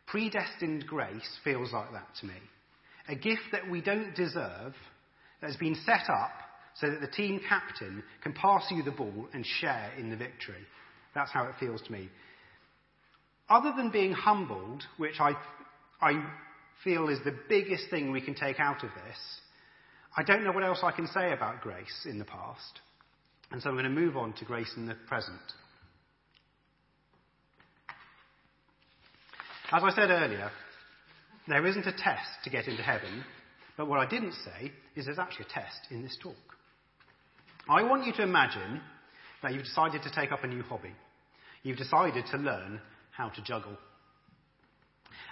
Predestined 0.07 0.87
grace 0.87 1.39
feels 1.45 1.73
like 1.73 1.93
that 1.93 2.09
to 2.21 2.27
me. 2.27 2.35
A 3.09 3.17
gift 3.17 3.43
that 3.51 3.69
we 3.69 3.81
don't 3.81 4.15
deserve, 4.15 4.75
that 5.41 5.49
has 5.49 5.57
been 5.57 5.75
set 5.85 6.09
up 6.09 6.31
so 6.77 6.89
that 6.89 7.01
the 7.01 7.09
team 7.09 7.41
captain 7.49 8.03
can 8.23 8.33
pass 8.33 8.65
you 8.71 8.83
the 8.83 8.93
ball 8.93 9.29
and 9.35 9.45
share 9.45 9.93
in 9.99 10.11
the 10.11 10.17
victory. 10.17 10.65
That's 11.15 11.33
how 11.33 11.45
it 11.45 11.55
feels 11.59 11.83
to 11.83 11.93
me. 11.93 12.09
Other 13.49 13.73
than 13.77 13.91
being 13.91 14.13
humbled, 14.13 14.85
which 14.97 15.21
I, 15.21 15.33
I 16.01 16.25
feel 16.85 17.09
is 17.09 17.19
the 17.25 17.37
biggest 17.49 17.91
thing 17.91 18.13
we 18.13 18.21
can 18.21 18.35
take 18.35 18.61
out 18.61 18.85
of 18.85 18.91
this, 18.91 19.19
I 20.17 20.23
don't 20.23 20.45
know 20.45 20.53
what 20.53 20.65
else 20.65 20.81
I 20.83 20.93
can 20.93 21.09
say 21.09 21.33
about 21.33 21.61
grace 21.61 22.07
in 22.07 22.19
the 22.19 22.25
past. 22.25 22.81
And 23.53 23.63
so 23.63 23.69
I'm 23.69 23.75
going 23.75 23.85
to 23.85 23.91
move 23.91 24.17
on 24.17 24.33
to 24.35 24.45
grace 24.45 24.73
in 24.77 24.87
the 24.87 24.95
present. 25.07 25.37
As 29.71 29.83
I 29.85 29.91
said 29.91 30.11
earlier, 30.11 30.51
there 31.49 31.67
isn't 31.67 31.87
a 31.87 31.93
test 31.93 32.31
to 32.45 32.51
get 32.51 32.67
into 32.67 32.83
heaven, 32.83 33.25
but 33.77 33.89
what 33.89 34.01
I 34.01 34.07
didn't 34.07 34.33
say 34.33 34.73
is 34.97 35.07
there's 35.07 35.19
actually 35.19 35.47
a 35.51 35.55
test 35.55 35.91
in 35.91 36.03
this 36.03 36.17
talk. 36.23 36.35
I 37.69 37.83
want 37.83 38.07
you 38.07 38.13
to 38.15 38.23
imagine 38.23 38.81
that 39.43 39.53
you've 39.53 39.65
decided 39.65 40.03
to 40.03 40.13
take 40.13 40.33
up 40.33 40.45
a 40.45 40.47
new 40.47 40.63
hobby. 40.63 40.93
You've 41.63 41.79
decided 41.79 42.25
to 42.31 42.39
learn 42.39 42.81
how 43.13 43.29
to 43.31 43.43
juggle. 43.43 43.77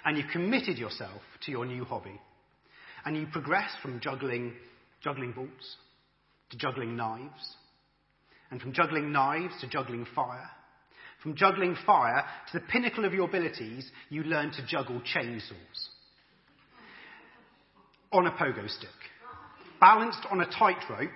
And 0.05 0.17
you've 0.17 0.31
committed 0.31 0.77
yourself 0.77 1.21
to 1.45 1.51
your 1.51 1.65
new 1.65 1.85
hobby. 1.85 2.19
And 3.05 3.17
you 3.17 3.27
progress 3.31 3.71
from 3.81 3.99
juggling, 3.99 4.53
juggling 5.03 5.31
balls 5.33 5.77
to 6.51 6.57
juggling 6.57 6.95
knives. 6.95 7.55
And 8.51 8.61
from 8.61 8.73
juggling 8.73 9.11
knives 9.11 9.53
to 9.61 9.67
juggling 9.67 10.05
fire 10.13 10.49
from 11.21 11.35
juggling 11.35 11.75
fire 11.85 12.25
to 12.51 12.59
the 12.59 12.65
pinnacle 12.65 13.05
of 13.05 13.13
your 13.13 13.27
abilities, 13.27 13.89
you 14.09 14.23
learn 14.23 14.51
to 14.51 14.65
juggle 14.65 15.01
chainsaws. 15.15 15.89
On 18.11 18.25
a 18.25 18.31
pogo 18.31 18.67
stick. 18.69 18.89
Balanced 19.79 20.25
on 20.29 20.41
a 20.41 20.45
tightrope 20.45 21.11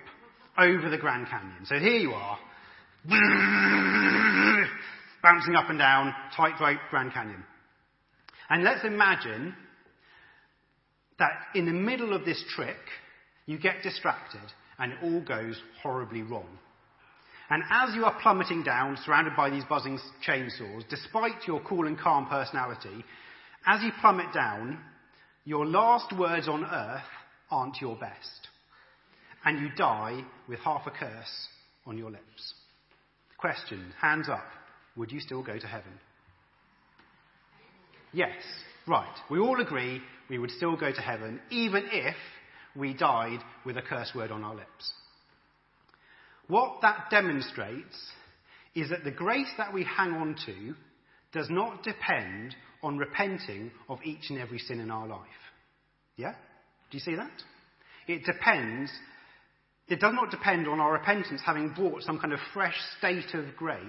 over 0.58 0.88
the 0.88 0.96
Grand 0.96 1.26
Canyon. 1.28 1.66
So 1.66 1.76
here 1.76 1.98
you 1.98 2.12
are. 2.12 2.38
Bouncing 5.22 5.54
up 5.56 5.68
and 5.68 5.78
down, 5.78 6.14
tightrope, 6.36 6.78
Grand 6.90 7.12
Canyon. 7.12 7.44
And 8.48 8.62
let's 8.62 8.84
imagine 8.84 9.54
that 11.18 11.32
in 11.54 11.66
the 11.66 11.72
middle 11.72 12.14
of 12.14 12.24
this 12.24 12.42
trick, 12.54 12.76
you 13.46 13.58
get 13.58 13.82
distracted 13.82 14.40
and 14.78 14.92
it 14.92 14.98
all 15.02 15.20
goes 15.20 15.60
horribly 15.82 16.22
wrong. 16.22 16.46
And 17.48 17.62
as 17.70 17.94
you 17.94 18.04
are 18.04 18.20
plummeting 18.20 18.64
down, 18.64 18.98
surrounded 19.04 19.36
by 19.36 19.50
these 19.50 19.64
buzzing 19.68 19.98
chainsaws, 20.26 20.88
despite 20.88 21.46
your 21.46 21.60
cool 21.60 21.86
and 21.86 21.98
calm 21.98 22.26
personality, 22.26 23.04
as 23.66 23.82
you 23.82 23.90
plummet 24.00 24.32
down, 24.34 24.78
your 25.44 25.64
last 25.64 26.12
words 26.16 26.48
on 26.48 26.64
earth 26.64 27.02
aren't 27.50 27.80
your 27.80 27.96
best. 27.96 28.48
And 29.44 29.60
you 29.60 29.68
die 29.76 30.24
with 30.48 30.58
half 30.60 30.86
a 30.86 30.90
curse 30.90 31.48
on 31.86 31.96
your 31.96 32.10
lips. 32.10 32.54
Question, 33.38 33.92
hands 34.00 34.28
up. 34.28 34.46
Would 34.96 35.12
you 35.12 35.20
still 35.20 35.42
go 35.42 35.56
to 35.56 35.66
heaven? 35.66 35.92
Yes, 38.12 38.42
right. 38.88 39.14
We 39.30 39.38
all 39.38 39.60
agree 39.60 40.00
we 40.28 40.38
would 40.38 40.50
still 40.50 40.76
go 40.76 40.90
to 40.90 41.00
heaven, 41.00 41.40
even 41.50 41.84
if 41.92 42.16
we 42.74 42.94
died 42.94 43.40
with 43.64 43.76
a 43.76 43.82
curse 43.82 44.12
word 44.14 44.30
on 44.30 44.42
our 44.42 44.54
lips. 44.54 44.92
What 46.48 46.80
that 46.82 47.06
demonstrates 47.10 47.96
is 48.74 48.90
that 48.90 49.04
the 49.04 49.10
grace 49.10 49.50
that 49.58 49.72
we 49.72 49.84
hang 49.84 50.12
on 50.12 50.36
to 50.46 50.74
does 51.32 51.48
not 51.50 51.82
depend 51.82 52.54
on 52.82 52.98
repenting 52.98 53.70
of 53.88 53.98
each 54.04 54.30
and 54.30 54.38
every 54.38 54.58
sin 54.58 54.80
in 54.80 54.90
our 54.90 55.06
life. 55.06 55.18
Yeah? 56.16 56.32
Do 56.90 56.96
you 56.96 57.00
see 57.00 57.16
that? 57.16 57.30
It 58.06 58.24
depends, 58.24 58.90
it 59.88 59.98
does 59.98 60.14
not 60.14 60.30
depend 60.30 60.68
on 60.68 60.78
our 60.78 60.92
repentance 60.92 61.40
having 61.44 61.70
brought 61.70 62.02
some 62.02 62.18
kind 62.20 62.32
of 62.32 62.38
fresh 62.54 62.76
state 62.98 63.34
of 63.34 63.56
grace. 63.56 63.80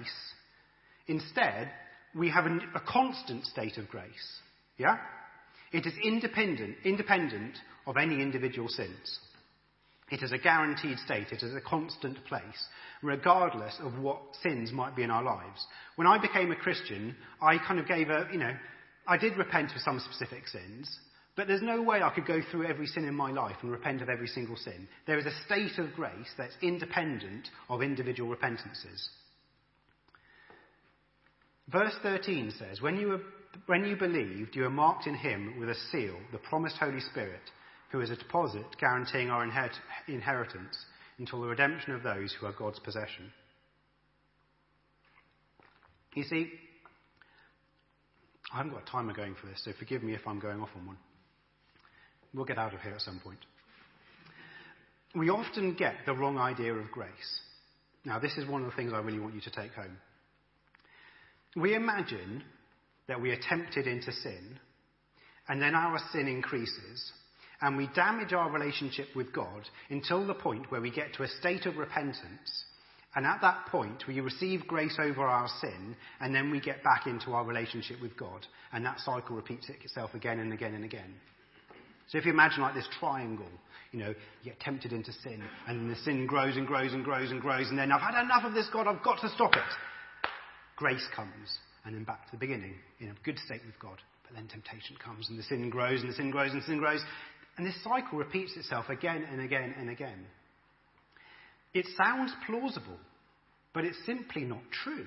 Instead, 1.06 1.70
we 2.14 2.30
have 2.30 2.46
a, 2.46 2.58
a 2.74 2.80
constant 2.86 3.44
state 3.44 3.78
of 3.78 3.88
grace. 3.88 4.40
Yeah? 4.78 4.96
It 5.72 5.86
is 5.86 5.92
independent, 6.02 6.76
independent 6.84 7.56
of 7.86 7.96
any 7.96 8.20
individual 8.20 8.68
sins. 8.68 9.20
It 10.10 10.22
is 10.22 10.32
a 10.32 10.38
guaranteed 10.38 10.98
state. 10.98 11.28
It 11.32 11.42
is 11.42 11.54
a 11.54 11.60
constant 11.60 12.24
place, 12.24 12.66
regardless 13.02 13.76
of 13.80 13.98
what 13.98 14.20
sins 14.42 14.72
might 14.72 14.96
be 14.96 15.02
in 15.02 15.10
our 15.10 15.22
lives. 15.22 15.66
When 15.96 16.06
I 16.06 16.18
became 16.18 16.50
a 16.50 16.56
Christian, 16.56 17.14
I 17.42 17.58
kind 17.58 17.78
of 17.78 17.86
gave 17.86 18.08
a, 18.08 18.26
you 18.32 18.38
know, 18.38 18.54
I 19.06 19.16
did 19.18 19.36
repent 19.36 19.72
of 19.74 19.82
some 19.82 20.00
specific 20.00 20.48
sins, 20.48 20.98
but 21.36 21.46
there's 21.46 21.62
no 21.62 21.82
way 21.82 22.02
I 22.02 22.10
could 22.10 22.26
go 22.26 22.40
through 22.50 22.66
every 22.66 22.86
sin 22.86 23.04
in 23.04 23.14
my 23.14 23.30
life 23.30 23.56
and 23.62 23.70
repent 23.70 24.02
of 24.02 24.08
every 24.08 24.26
single 24.26 24.56
sin. 24.56 24.88
There 25.06 25.18
is 25.18 25.26
a 25.26 25.44
state 25.46 25.78
of 25.78 25.92
grace 25.94 26.32
that's 26.36 26.54
independent 26.62 27.48
of 27.68 27.82
individual 27.82 28.30
repentances. 28.30 29.08
Verse 31.70 31.94
13 32.02 32.52
says, 32.58 32.80
when 32.80 32.96
you, 32.96 33.20
when 33.66 33.84
you 33.84 33.94
believed, 33.96 34.56
you 34.56 34.62
were 34.62 34.70
marked 34.70 35.06
in 35.06 35.14
him 35.14 35.60
with 35.60 35.68
a 35.68 35.74
seal, 35.92 36.16
the 36.32 36.38
promised 36.38 36.76
Holy 36.78 37.00
Spirit 37.00 37.42
who 37.90 38.00
is 38.00 38.10
a 38.10 38.16
deposit 38.16 38.66
guaranteeing 38.78 39.30
our 39.30 39.44
inheritance 40.08 40.76
until 41.18 41.40
the 41.40 41.48
redemption 41.48 41.94
of 41.94 42.02
those 42.02 42.34
who 42.38 42.46
are 42.46 42.52
God's 42.52 42.78
possession. 42.78 43.32
You 46.14 46.24
see, 46.24 46.50
I 48.52 48.58
haven't 48.58 48.72
got 48.72 48.82
a 48.82 48.90
timer 48.90 49.12
going 49.12 49.34
for 49.40 49.46
this, 49.46 49.62
so 49.64 49.72
forgive 49.78 50.02
me 50.02 50.14
if 50.14 50.26
I'm 50.26 50.40
going 50.40 50.60
off 50.60 50.70
on 50.76 50.86
one. 50.86 50.98
We'll 52.34 52.44
get 52.44 52.58
out 52.58 52.74
of 52.74 52.80
here 52.80 52.92
at 52.92 53.00
some 53.00 53.20
point. 53.20 53.38
We 55.14 55.30
often 55.30 55.74
get 55.74 55.94
the 56.06 56.14
wrong 56.14 56.38
idea 56.38 56.74
of 56.74 56.90
grace. 56.90 57.40
Now, 58.04 58.18
this 58.18 58.36
is 58.36 58.48
one 58.48 58.62
of 58.62 58.70
the 58.70 58.76
things 58.76 58.92
I 58.92 58.98
really 58.98 59.18
want 59.18 59.34
you 59.34 59.40
to 59.40 59.50
take 59.50 59.72
home. 59.72 59.96
We 61.56 61.74
imagine 61.74 62.42
that 63.06 63.20
we 63.20 63.30
are 63.30 63.38
tempted 63.48 63.86
into 63.86 64.12
sin, 64.12 64.58
and 65.48 65.60
then 65.60 65.74
our 65.74 65.98
sin 66.12 66.28
increases, 66.28 67.12
and 67.60 67.76
we 67.76 67.88
damage 67.94 68.32
our 68.32 68.50
relationship 68.50 69.08
with 69.16 69.32
God 69.32 69.68
until 69.90 70.26
the 70.26 70.34
point 70.34 70.70
where 70.70 70.80
we 70.80 70.90
get 70.90 71.14
to 71.14 71.24
a 71.24 71.28
state 71.28 71.66
of 71.66 71.76
repentance. 71.76 72.64
And 73.14 73.26
at 73.26 73.40
that 73.40 73.66
point, 73.66 74.04
we 74.06 74.20
receive 74.20 74.66
grace 74.66 74.96
over 75.00 75.22
our 75.22 75.48
sin, 75.60 75.96
and 76.20 76.34
then 76.34 76.50
we 76.50 76.60
get 76.60 76.84
back 76.84 77.06
into 77.06 77.32
our 77.32 77.44
relationship 77.44 78.00
with 78.00 78.16
God. 78.16 78.46
And 78.72 78.84
that 78.84 79.00
cycle 79.00 79.34
repeats 79.34 79.68
itself 79.68 80.14
again 80.14 80.38
and 80.38 80.52
again 80.52 80.74
and 80.74 80.84
again. 80.84 81.14
So 82.08 82.18
if 82.18 82.26
you 82.26 82.32
imagine 82.32 82.62
like 82.62 82.74
this 82.74 82.88
triangle, 83.00 83.48
you 83.92 83.98
know, 83.98 84.14
you 84.42 84.50
get 84.50 84.60
tempted 84.60 84.92
into 84.92 85.12
sin, 85.12 85.42
and 85.66 85.90
the 85.90 85.96
sin 85.96 86.26
grows 86.26 86.56
and 86.56 86.66
grows 86.66 86.92
and 86.92 87.04
grows 87.04 87.30
and 87.30 87.40
grows, 87.40 87.70
and 87.70 87.78
then 87.78 87.90
I've 87.90 88.00
had 88.00 88.22
enough 88.22 88.44
of 88.44 88.54
this, 88.54 88.68
God, 88.72 88.86
I've 88.86 89.02
got 89.02 89.20
to 89.22 89.28
stop 89.30 89.54
it. 89.54 89.62
Grace 90.76 91.06
comes, 91.16 91.58
and 91.84 91.94
then 91.94 92.04
back 92.04 92.26
to 92.26 92.32
the 92.32 92.38
beginning, 92.38 92.74
in 93.00 93.08
a 93.08 93.14
good 93.24 93.38
state 93.38 93.62
with 93.66 93.78
God. 93.80 93.98
But 94.24 94.36
then 94.36 94.46
temptation 94.46 94.96
comes, 95.02 95.28
and 95.30 95.38
the 95.38 95.42
sin 95.42 95.70
grows, 95.70 96.02
and 96.02 96.10
the 96.10 96.14
sin 96.14 96.30
grows, 96.30 96.52
and 96.52 96.60
the 96.60 96.66
sin 96.66 96.78
grows. 96.78 97.00
And 97.58 97.66
this 97.66 97.82
cycle 97.82 98.18
repeats 98.18 98.56
itself 98.56 98.88
again 98.88 99.26
and 99.30 99.40
again 99.40 99.74
and 99.76 99.90
again. 99.90 100.24
It 101.74 101.86
sounds 101.96 102.32
plausible, 102.46 102.98
but 103.74 103.84
it's 103.84 103.98
simply 104.06 104.42
not 104.42 104.62
true. 104.84 105.06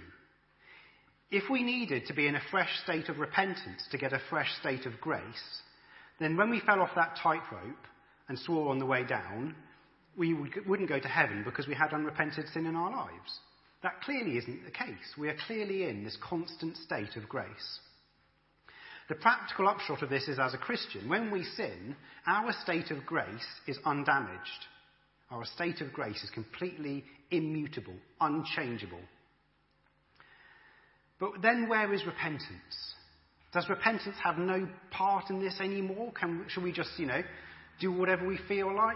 If 1.31 1.49
we 1.49 1.63
needed 1.63 2.07
to 2.07 2.13
be 2.13 2.27
in 2.27 2.35
a 2.35 2.41
fresh 2.51 2.69
state 2.83 3.07
of 3.07 3.19
repentance 3.19 3.87
to 3.91 3.97
get 3.97 4.11
a 4.11 4.21
fresh 4.29 4.49
state 4.59 4.85
of 4.85 4.99
grace, 4.99 5.61
then 6.19 6.35
when 6.35 6.49
we 6.49 6.59
fell 6.59 6.81
off 6.81 6.91
that 6.95 7.17
tightrope 7.23 7.87
and 8.27 8.37
swore 8.37 8.69
on 8.69 8.79
the 8.79 8.85
way 8.85 9.05
down, 9.05 9.55
we 10.17 10.33
wouldn't 10.33 10.89
go 10.89 10.99
to 10.99 11.07
heaven 11.07 11.43
because 11.45 11.67
we 11.67 11.73
had 11.73 11.93
unrepented 11.93 12.47
sin 12.49 12.65
in 12.65 12.75
our 12.75 12.91
lives. 12.91 13.39
That 13.81 14.01
clearly 14.01 14.37
isn't 14.37 14.65
the 14.65 14.71
case. 14.71 15.15
We 15.17 15.29
are 15.29 15.37
clearly 15.47 15.85
in 15.85 16.03
this 16.03 16.17
constant 16.21 16.75
state 16.75 17.15
of 17.15 17.29
grace. 17.29 17.79
The 19.11 19.15
practical 19.15 19.67
upshot 19.67 20.03
of 20.03 20.09
this 20.09 20.29
is 20.29 20.39
as 20.39 20.53
a 20.53 20.57
Christian, 20.57 21.09
when 21.09 21.31
we 21.31 21.43
sin, 21.43 21.97
our 22.25 22.53
state 22.63 22.91
of 22.91 23.05
grace 23.05 23.45
is 23.67 23.77
undamaged. 23.83 24.39
Our 25.29 25.43
state 25.43 25.81
of 25.81 25.91
grace 25.91 26.23
is 26.23 26.29
completely 26.29 27.03
immutable, 27.29 27.95
unchangeable. 28.21 29.01
But 31.19 31.41
then 31.41 31.67
where 31.67 31.93
is 31.93 32.05
repentance? 32.05 32.93
Does 33.51 33.67
repentance 33.67 34.15
have 34.23 34.37
no 34.37 34.65
part 34.91 35.29
in 35.29 35.41
this 35.41 35.59
anymore? 35.59 36.13
Can, 36.13 36.45
should 36.47 36.63
we 36.63 36.71
just, 36.71 36.91
you 36.97 37.07
know, 37.07 37.21
do 37.81 37.91
whatever 37.91 38.25
we 38.25 38.39
feel 38.47 38.73
like? 38.73 38.95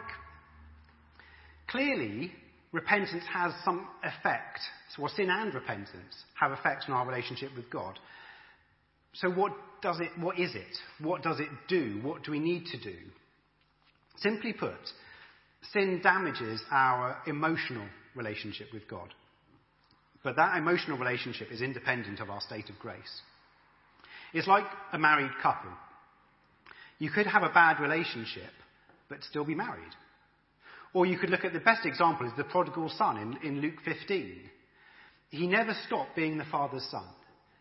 Clearly, 1.68 2.32
repentance 2.72 3.26
has 3.34 3.52
some 3.66 3.86
effect. 4.02 4.62
So, 4.96 5.06
sin 5.08 5.30
and 5.30 5.54
repentance 5.54 6.16
have 6.40 6.54
effects 6.54 6.86
on 6.88 6.94
our 6.94 7.06
relationship 7.06 7.50
with 7.54 7.70
God. 7.70 8.00
So 9.16 9.30
what 9.30 9.54
does 9.86 10.00
it, 10.00 10.10
what 10.20 10.40
is 10.40 10.56
it? 10.56 10.80
What 11.00 11.22
does 11.22 11.40
it 11.40 11.50
do? 11.68 12.00
What 12.02 12.24
do 12.24 12.32
we 12.32 12.40
need 12.40 12.66
to 12.72 12.80
do? 12.82 12.98
Simply 14.18 14.52
put, 14.52 14.74
sin 15.74 16.02
damages 16.02 16.60
our 16.72 17.18
emotional 17.28 17.86
relationship 18.16 18.68
with 18.74 18.88
God. 18.88 19.14
but 20.26 20.36
that 20.38 20.58
emotional 20.58 20.98
relationship 20.98 21.52
is 21.52 21.62
independent 21.62 22.20
of 22.20 22.32
our 22.32 22.42
state 22.42 22.68
of 22.72 22.80
grace. 22.80 23.22
It's 24.34 24.48
like 24.48 24.66
a 24.92 24.98
married 24.98 25.30
couple. 25.44 25.70
You 26.98 27.12
could 27.12 27.28
have 27.28 27.44
a 27.44 27.54
bad 27.54 27.80
relationship, 27.80 28.52
but 29.08 29.24
still 29.24 29.46
be 29.46 29.54
married. 29.54 29.94
Or 30.96 31.06
you 31.06 31.20
could 31.20 31.30
look 31.30 31.46
at 31.46 31.54
the 31.54 31.60
best 31.60 31.86
example 31.86 32.26
is 32.26 32.34
the 32.36 32.44
prodigal 32.44 32.90
son 32.90 33.18
in, 33.44 33.48
in 33.48 33.62
Luke 33.62 33.80
15. 33.86 34.50
He 35.30 35.46
never 35.46 35.76
stopped 35.86 36.16
being 36.16 36.40
the 36.40 36.46
father's 36.46 36.88
son. 36.90 37.06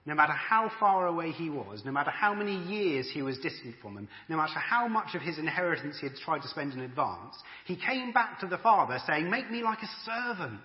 No 0.06 0.14
matter 0.14 0.32
how 0.32 0.70
far 0.78 1.06
away 1.06 1.30
he 1.30 1.48
was, 1.48 1.82
no 1.84 1.90
matter 1.90 2.10
how 2.10 2.34
many 2.34 2.56
years 2.64 3.08
he 3.10 3.22
was 3.22 3.38
distant 3.38 3.76
from 3.80 3.96
him, 3.96 4.08
no 4.28 4.36
matter 4.36 4.58
how 4.58 4.86
much 4.86 5.14
of 5.14 5.22
his 5.22 5.38
inheritance 5.38 5.96
he 5.98 6.06
had 6.06 6.16
tried 6.16 6.42
to 6.42 6.48
spend 6.48 6.74
in 6.74 6.80
advance, 6.80 7.34
he 7.64 7.76
came 7.76 8.12
back 8.12 8.40
to 8.40 8.46
the 8.46 8.58
father 8.58 8.98
saying, 9.06 9.30
Make 9.30 9.50
me 9.50 9.62
like 9.62 9.78
a 9.82 9.88
servant. 10.04 10.60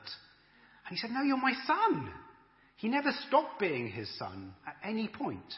And 0.87 0.91
he 0.91 0.97
said, 0.97 1.11
No, 1.11 1.21
you're 1.21 1.37
my 1.37 1.53
son. 1.65 2.11
He 2.75 2.89
never 2.89 3.11
stopped 3.27 3.59
being 3.59 3.89
his 3.89 4.09
son 4.17 4.53
at 4.67 4.75
any 4.83 5.07
point. 5.07 5.53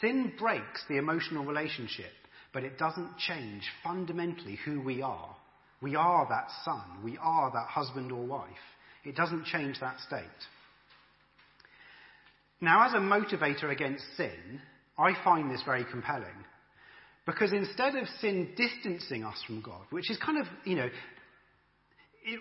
Sin 0.00 0.32
breaks 0.38 0.84
the 0.88 0.98
emotional 0.98 1.46
relationship, 1.46 2.12
but 2.52 2.62
it 2.62 2.78
doesn't 2.78 3.16
change 3.16 3.62
fundamentally 3.82 4.58
who 4.66 4.82
we 4.82 5.00
are. 5.00 5.34
We 5.80 5.94
are 5.96 6.26
that 6.28 6.48
son. 6.64 7.02
We 7.02 7.16
are 7.22 7.50
that 7.52 7.68
husband 7.68 8.12
or 8.12 8.24
wife. 8.24 8.48
It 9.04 9.16
doesn't 9.16 9.46
change 9.46 9.80
that 9.80 10.00
state. 10.00 10.24
Now, 12.60 12.86
as 12.86 12.94
a 12.94 12.98
motivator 12.98 13.70
against 13.70 14.04
sin, 14.16 14.60
I 14.98 15.12
find 15.22 15.50
this 15.50 15.62
very 15.64 15.84
compelling. 15.84 16.44
Because 17.24 17.52
instead 17.52 17.94
of 17.94 18.08
sin 18.20 18.54
distancing 18.56 19.22
us 19.22 19.36
from 19.46 19.60
God, 19.60 19.82
which 19.90 20.10
is 20.10 20.16
kind 20.16 20.38
of, 20.38 20.46
you 20.64 20.76
know, 20.76 20.88
it, 22.24 22.40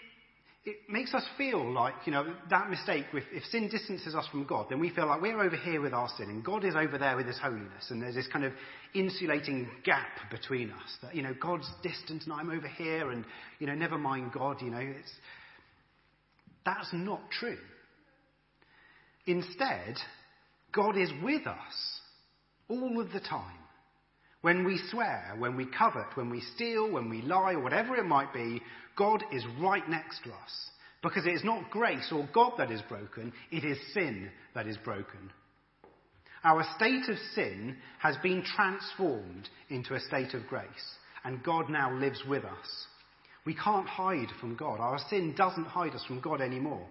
it 0.63 0.77
makes 0.89 1.13
us 1.13 1.24
feel 1.38 1.71
like, 1.71 1.93
you 2.05 2.12
know, 2.12 2.33
that 2.50 2.69
mistake, 2.69 3.05
if, 3.13 3.24
if, 3.31 3.43
sin 3.45 3.69
distances 3.69 4.15
us 4.15 4.25
from 4.31 4.45
God, 4.45 4.67
then 4.69 4.79
we 4.79 4.89
feel 4.89 5.07
like 5.07 5.21
we're 5.21 5.41
over 5.41 5.55
here 5.57 5.81
with 5.81 5.93
our 5.93 6.09
sin 6.17 6.29
and 6.29 6.43
God 6.43 6.63
is 6.63 6.74
over 6.75 6.97
there 6.97 7.15
with 7.15 7.27
his 7.27 7.38
holiness. 7.38 7.89
And 7.89 8.01
there's 8.01 8.15
this 8.15 8.27
kind 8.31 8.45
of 8.45 8.53
insulating 8.93 9.69
gap 9.83 10.07
between 10.31 10.71
us 10.71 10.97
that, 11.03 11.15
you 11.15 11.21
know, 11.21 11.36
God's 11.39 11.69
distant 11.83 12.24
and 12.24 12.33
I'm 12.33 12.50
over 12.50 12.67
here 12.67 13.12
and, 13.12 13.25
you 13.59 13.67
know, 13.67 13.75
never 13.75 13.97
mind 13.97 14.31
God, 14.31 14.62
you 14.62 14.71
know, 14.71 14.79
it's, 14.79 15.12
that's 16.65 16.89
not 16.93 17.29
true. 17.29 17.57
Instead, 19.27 19.98
God 20.72 20.98
is 20.98 21.12
with 21.22 21.46
us 21.46 22.00
all 22.69 23.00
of 23.00 23.12
the 23.12 23.19
time. 23.19 23.53
When 24.41 24.63
we 24.63 24.79
swear, 24.89 25.36
when 25.38 25.57
we 25.57 25.65
covet, 25.65 26.15
when 26.15 26.29
we 26.29 26.41
steal, 26.55 26.91
when 26.91 27.10
we 27.10 27.22
lie, 27.22 27.55
whatever 27.55 27.96
it 27.96 28.05
might 28.05 28.34
be, 28.34 28.62
God 28.96 29.24
is 29.31 29.43
right 29.60 29.88
next 29.89 30.24
to 30.24 30.29
us. 30.29 30.69
Because 31.03 31.25
it 31.25 31.34
is 31.34 31.43
not 31.43 31.69
grace 31.69 32.12
or 32.12 32.27
God 32.34 32.53
that 32.57 32.72
is 32.72 32.81
broken, 32.84 33.34
it 33.51 33.63
is 33.63 33.77
sin 33.93 34.29
that 34.55 34.67
is 34.67 34.77
broken. 34.77 35.31
Our 36.43 36.65
state 36.75 37.10
of 37.10 37.17
sin 37.34 37.77
has 38.00 38.15
been 38.17 38.43
transformed 38.43 39.50
into 39.69 39.96
a 39.96 40.00
state 40.00 40.34
of 40.34 40.48
grace, 40.48 40.65
and 41.24 41.43
God 41.43 41.69
now 41.69 41.93
lives 41.93 42.22
with 42.27 42.46
us. 42.46 42.86
We 43.46 43.55
can't 43.55 43.88
hide 43.88 44.29
from 44.39 44.55
God. 44.55 44.79
Our 44.79 45.00
sin 45.10 45.34
doesn't 45.36 45.65
hide 45.65 45.93
us 45.93 46.03
from 46.05 46.22
God 46.22 46.41
anymore. 46.41 46.88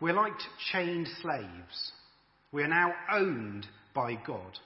We're 0.00 0.14
like 0.14 0.32
chained 0.72 1.08
slaves. 1.22 1.92
We 2.52 2.62
are 2.62 2.68
now 2.68 2.92
owned 3.10 3.66
by 3.94 4.14
God. 4.26 4.58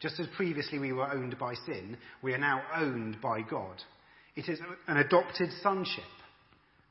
Just 0.00 0.18
as 0.18 0.26
previously 0.36 0.78
we 0.78 0.92
were 0.92 1.10
owned 1.10 1.38
by 1.38 1.54
sin, 1.66 1.96
we 2.22 2.32
are 2.32 2.38
now 2.38 2.62
owned 2.74 3.20
by 3.20 3.42
God. 3.42 3.82
It 4.34 4.48
is 4.48 4.58
an 4.86 4.96
adopted 4.96 5.50
sonship. 5.62 6.04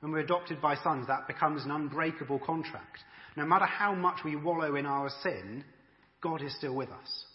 When 0.02 0.12
we're 0.12 0.20
adopted 0.20 0.62
by 0.62 0.76
sons, 0.76 1.08
that 1.08 1.28
becomes 1.28 1.66
an 1.66 1.72
unbreakable 1.72 2.40
contract. 2.40 3.00
No 3.36 3.46
matter 3.46 3.66
how 3.66 3.94
much 3.96 4.24
we 4.24 4.36
wallow 4.36 4.76
in 4.76 4.86
our 4.86 5.10
sin, 5.24 5.64
God 6.22 6.42
is 6.42 6.56
still 6.56 6.76
with 6.76 6.90
us. 6.90 7.26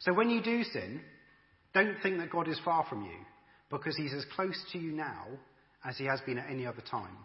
So 0.00 0.12
when 0.12 0.30
you 0.30 0.42
do 0.42 0.62
sin, 0.62 1.00
don't 1.74 1.96
think 2.02 2.18
that 2.18 2.30
God 2.30 2.48
is 2.48 2.60
far 2.64 2.86
from 2.88 3.04
you, 3.04 3.18
because 3.70 3.96
he's 3.96 4.12
as 4.12 4.24
close 4.34 4.58
to 4.72 4.78
you 4.78 4.92
now 4.92 5.26
as 5.84 5.96
he 5.98 6.04
has 6.04 6.20
been 6.22 6.38
at 6.38 6.50
any 6.50 6.66
other 6.66 6.82
time. 6.90 7.16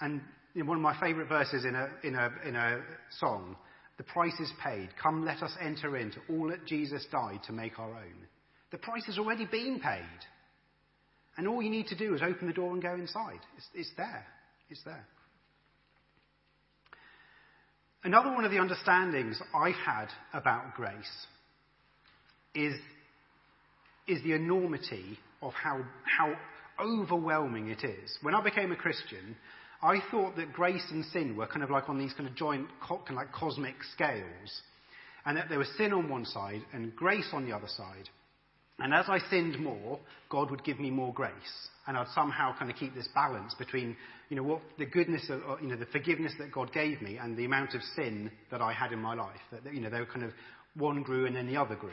And 0.00 0.20
in 0.54 0.66
one 0.66 0.76
of 0.76 0.82
my 0.82 0.98
favourite 1.00 1.28
verses 1.28 1.64
in 1.64 1.74
a, 1.74 1.88
in, 2.02 2.14
a, 2.14 2.30
in 2.46 2.56
a 2.56 2.80
song, 3.18 3.56
the 3.96 4.04
price 4.04 4.38
is 4.40 4.50
paid. 4.62 4.88
Come, 5.00 5.24
let 5.24 5.42
us 5.42 5.52
enter 5.60 5.96
into 5.96 6.18
all 6.30 6.48
that 6.48 6.66
Jesus 6.66 7.04
died 7.10 7.40
to 7.46 7.52
make 7.52 7.78
our 7.78 7.90
own. 7.90 8.26
The 8.70 8.78
price 8.78 9.04
has 9.06 9.18
already 9.18 9.46
been 9.46 9.80
paid. 9.80 10.02
And 11.36 11.48
all 11.48 11.62
you 11.62 11.70
need 11.70 11.88
to 11.88 11.96
do 11.96 12.14
is 12.14 12.22
open 12.22 12.46
the 12.46 12.52
door 12.52 12.72
and 12.72 12.82
go 12.82 12.94
inside. 12.94 13.40
It's, 13.56 13.66
it's 13.74 13.90
there. 13.96 14.26
It's 14.70 14.82
there. 14.84 15.06
Another 18.04 18.32
one 18.32 18.44
of 18.44 18.50
the 18.50 18.58
understandings 18.58 19.40
I've 19.54 19.74
had 19.74 20.08
about 20.32 20.74
grace 20.74 21.26
is, 22.54 22.74
is 24.06 24.22
the 24.22 24.32
enormity 24.32 25.18
of 25.42 25.52
how, 25.54 25.80
how 26.04 26.34
overwhelming 26.78 27.68
it 27.68 27.82
is. 27.82 28.18
When 28.22 28.34
I 28.34 28.42
became 28.42 28.72
a 28.72 28.76
Christian, 28.76 29.36
I 29.84 30.00
thought 30.10 30.36
that 30.36 30.54
grace 30.54 30.84
and 30.90 31.04
sin 31.04 31.36
were 31.36 31.46
kind 31.46 31.62
of 31.62 31.70
like 31.70 31.90
on 31.90 31.98
these 31.98 32.14
kind 32.14 32.26
of 32.26 32.34
joint, 32.34 32.66
kind 32.88 33.02
of 33.10 33.14
like 33.16 33.32
cosmic 33.32 33.74
scales. 33.92 34.62
And 35.26 35.36
that 35.36 35.50
there 35.50 35.58
was 35.58 35.68
sin 35.76 35.92
on 35.92 36.08
one 36.08 36.24
side 36.24 36.62
and 36.72 36.96
grace 36.96 37.28
on 37.34 37.44
the 37.44 37.54
other 37.54 37.68
side. 37.68 38.08
And 38.78 38.94
as 38.94 39.04
I 39.08 39.18
sinned 39.30 39.60
more, 39.60 40.00
God 40.30 40.50
would 40.50 40.64
give 40.64 40.80
me 40.80 40.90
more 40.90 41.12
grace. 41.12 41.32
And 41.86 41.98
I'd 41.98 42.08
somehow 42.14 42.58
kind 42.58 42.70
of 42.70 42.78
keep 42.78 42.94
this 42.94 43.08
balance 43.14 43.54
between, 43.54 43.94
you 44.30 44.36
know, 44.36 44.42
what 44.42 44.62
the 44.78 44.86
goodness 44.86 45.28
of, 45.28 45.60
you 45.60 45.68
know, 45.68 45.76
the 45.76 45.86
forgiveness 45.86 46.32
that 46.38 46.50
God 46.50 46.72
gave 46.72 47.02
me 47.02 47.18
and 47.18 47.36
the 47.36 47.44
amount 47.44 47.74
of 47.74 47.82
sin 47.94 48.30
that 48.50 48.62
I 48.62 48.72
had 48.72 48.90
in 48.90 49.00
my 49.00 49.14
life. 49.14 49.40
That, 49.52 49.72
you 49.72 49.82
know, 49.82 49.90
they 49.90 50.00
were 50.00 50.06
kind 50.06 50.24
of, 50.24 50.32
one 50.76 51.02
grew 51.02 51.26
and 51.26 51.36
then 51.36 51.46
the 51.46 51.58
other 51.58 51.76
grew. 51.76 51.90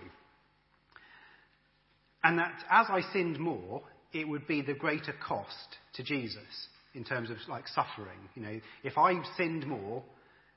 And 2.23 2.39
that 2.39 2.53
as 2.71 2.87
I 2.89 3.01
sinned 3.11 3.37
more, 3.37 3.81
it 4.13 4.27
would 4.27 4.47
be 4.47 4.61
the 4.61 4.73
greater 4.73 5.13
cost 5.27 5.75
to 5.95 6.03
Jesus 6.03 6.69
in 6.93 7.03
terms 7.03 7.29
of 7.29 7.37
like 7.47 7.67
suffering. 7.67 8.17
You 8.35 8.41
know, 8.41 8.59
if 8.83 8.97
I 8.97 9.13
sinned 9.37 9.65
more, 9.67 10.03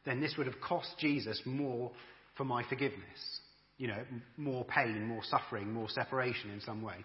then 0.05 0.21
this 0.21 0.35
would 0.37 0.47
have 0.47 0.61
cost 0.61 0.89
Jesus 0.99 1.41
more 1.45 1.91
for 2.37 2.45
my 2.45 2.63
forgiveness. 2.69 3.41
You 3.79 3.89
know, 3.89 4.05
more 4.37 4.65
pain, 4.65 5.07
more 5.07 5.23
suffering, 5.25 5.73
more 5.73 5.89
separation 5.89 6.51
in 6.51 6.61
some 6.61 6.83
way. 6.83 7.05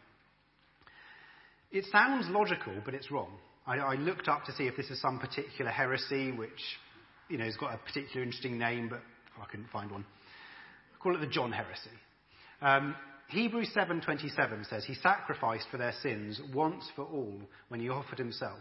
It 1.71 1.85
sounds 1.91 2.27
logical, 2.29 2.73
but 2.83 2.93
it's 2.93 3.11
wrong. 3.11 3.31
I, 3.65 3.77
I 3.77 3.95
looked 3.95 4.27
up 4.27 4.45
to 4.45 4.51
see 4.53 4.65
if 4.65 4.75
this 4.75 4.89
is 4.89 5.01
some 5.01 5.19
particular 5.19 5.71
heresy, 5.71 6.31
which, 6.31 6.49
you 7.29 7.37
know, 7.37 7.45
has 7.45 7.57
got 7.57 7.73
a 7.73 7.77
particular 7.77 8.23
interesting 8.23 8.57
name, 8.57 8.89
but 8.89 9.01
I 9.39 9.45
couldn't 9.45 9.69
find 9.69 9.91
one. 9.91 10.05
I 10.93 10.97
call 11.03 11.15
it 11.15 11.19
the 11.19 11.27
John 11.27 11.51
heresy. 11.51 11.89
Um, 12.61 12.95
Hebrews 13.29 13.71
7:27 13.75 14.65
says 14.67 14.85
he 14.85 14.95
sacrificed 14.95 15.67
for 15.69 15.77
their 15.77 15.93
sins 16.01 16.41
once 16.53 16.89
for 16.95 17.05
all 17.05 17.39
when 17.67 17.79
he 17.79 17.89
offered 17.89 18.17
himself. 18.17 18.59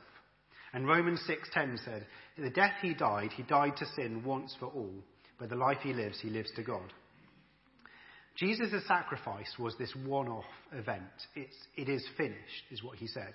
And 0.73 0.87
Romans 0.87 1.21
6:10 1.27 1.79
said, 1.85 2.07
"In 2.37 2.45
the 2.45 2.51
death 2.51 2.81
he 2.81 2.95
died, 2.95 3.33
he 3.33 3.43
died 3.43 3.77
to 3.79 3.87
sin 3.87 4.23
once 4.23 4.55
for 4.59 4.67
all, 4.67 5.03
but 5.39 5.49
the 5.49 5.57
life 5.57 5.81
he 5.81 5.93
lives, 5.93 6.21
he 6.21 6.31
lives 6.31 6.51
to 6.53 6.63
God." 6.63 6.93
Jesus' 8.37 8.87
sacrifice 8.87 9.59
was 9.59 9.77
this 9.77 9.95
one-off 9.97 10.45
event. 10.73 11.27
It's, 11.35 11.57
it 11.77 11.89
is 11.89 12.07
finished, 12.17 12.65
is 12.71 12.85
what 12.85 12.97
he 12.97 13.09
said. 13.09 13.33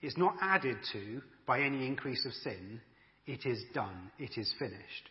It's 0.00 0.16
not 0.16 0.36
added 0.40 0.76
to 0.92 1.22
by 1.44 1.60
any 1.60 1.86
increase 1.86 2.24
of 2.24 2.32
sin. 2.34 2.80
It 3.26 3.46
is 3.46 3.64
done. 3.74 4.12
It 4.18 4.38
is 4.38 4.52
finished. 4.58 5.10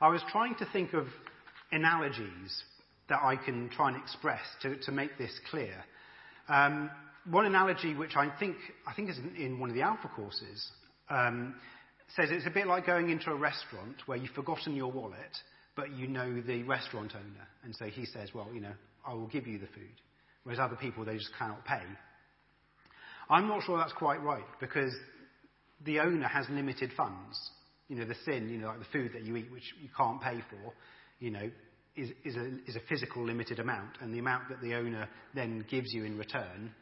I 0.00 0.08
was 0.08 0.22
trying 0.30 0.56
to 0.56 0.66
think 0.72 0.92
of 0.92 1.06
analogies 1.72 2.64
that 3.08 3.20
I 3.22 3.36
can 3.36 3.70
try 3.70 3.88
and 3.88 4.02
express 4.02 4.42
to, 4.62 4.76
to 4.76 4.92
make 4.92 5.16
this 5.16 5.38
clear. 5.50 5.84
Um, 6.48 6.90
one 7.30 7.46
analogy 7.46 7.94
which 7.94 8.16
I 8.16 8.30
think, 8.38 8.56
I 8.86 8.94
think 8.94 9.10
is 9.10 9.18
in 9.36 9.58
one 9.58 9.70
of 9.70 9.74
the 9.74 9.82
Alpha 9.82 10.08
courses 10.14 10.66
um, 11.08 11.54
says 12.14 12.28
it's 12.30 12.46
a 12.46 12.50
bit 12.50 12.66
like 12.66 12.86
going 12.86 13.10
into 13.10 13.30
a 13.30 13.34
restaurant 13.34 13.96
where 14.06 14.16
you've 14.16 14.30
forgotten 14.30 14.74
your 14.74 14.92
wallet, 14.92 15.36
but 15.74 15.92
you 15.92 16.06
know 16.06 16.40
the 16.40 16.62
restaurant 16.62 17.12
owner. 17.14 17.48
And 17.64 17.74
so 17.74 17.86
he 17.86 18.06
says, 18.06 18.30
well, 18.34 18.48
you 18.54 18.60
know, 18.60 18.72
I 19.06 19.14
will 19.14 19.26
give 19.26 19.46
you 19.46 19.58
the 19.58 19.66
food. 19.66 20.00
Whereas 20.44 20.60
other 20.60 20.76
people, 20.76 21.04
they 21.04 21.16
just 21.16 21.32
cannot 21.38 21.64
pay. 21.64 21.82
I'm 23.28 23.48
not 23.48 23.64
sure 23.64 23.76
that's 23.78 23.92
quite 23.92 24.22
right 24.22 24.44
because 24.60 24.94
the 25.84 25.98
owner 25.98 26.28
has 26.28 26.46
limited 26.48 26.92
funds. 26.96 27.38
You 27.88 27.96
know, 27.96 28.04
the 28.04 28.14
sin, 28.24 28.48
you 28.48 28.58
know, 28.58 28.68
like 28.68 28.78
the 28.78 28.84
food 28.92 29.12
that 29.14 29.24
you 29.24 29.36
eat, 29.36 29.50
which 29.50 29.74
you 29.82 29.88
can't 29.96 30.20
pay 30.20 30.38
for, 30.48 30.72
you 31.18 31.30
know, 31.30 31.50
is, 31.96 32.10
is, 32.24 32.36
a, 32.36 32.46
is 32.68 32.76
a 32.76 32.80
physical 32.88 33.24
limited 33.24 33.58
amount. 33.58 33.98
And 34.00 34.14
the 34.14 34.18
amount 34.20 34.48
that 34.50 34.60
the 34.60 34.74
owner 34.74 35.08
then 35.34 35.64
gives 35.68 35.92
you 35.92 36.04
in 36.04 36.16
return 36.16 36.72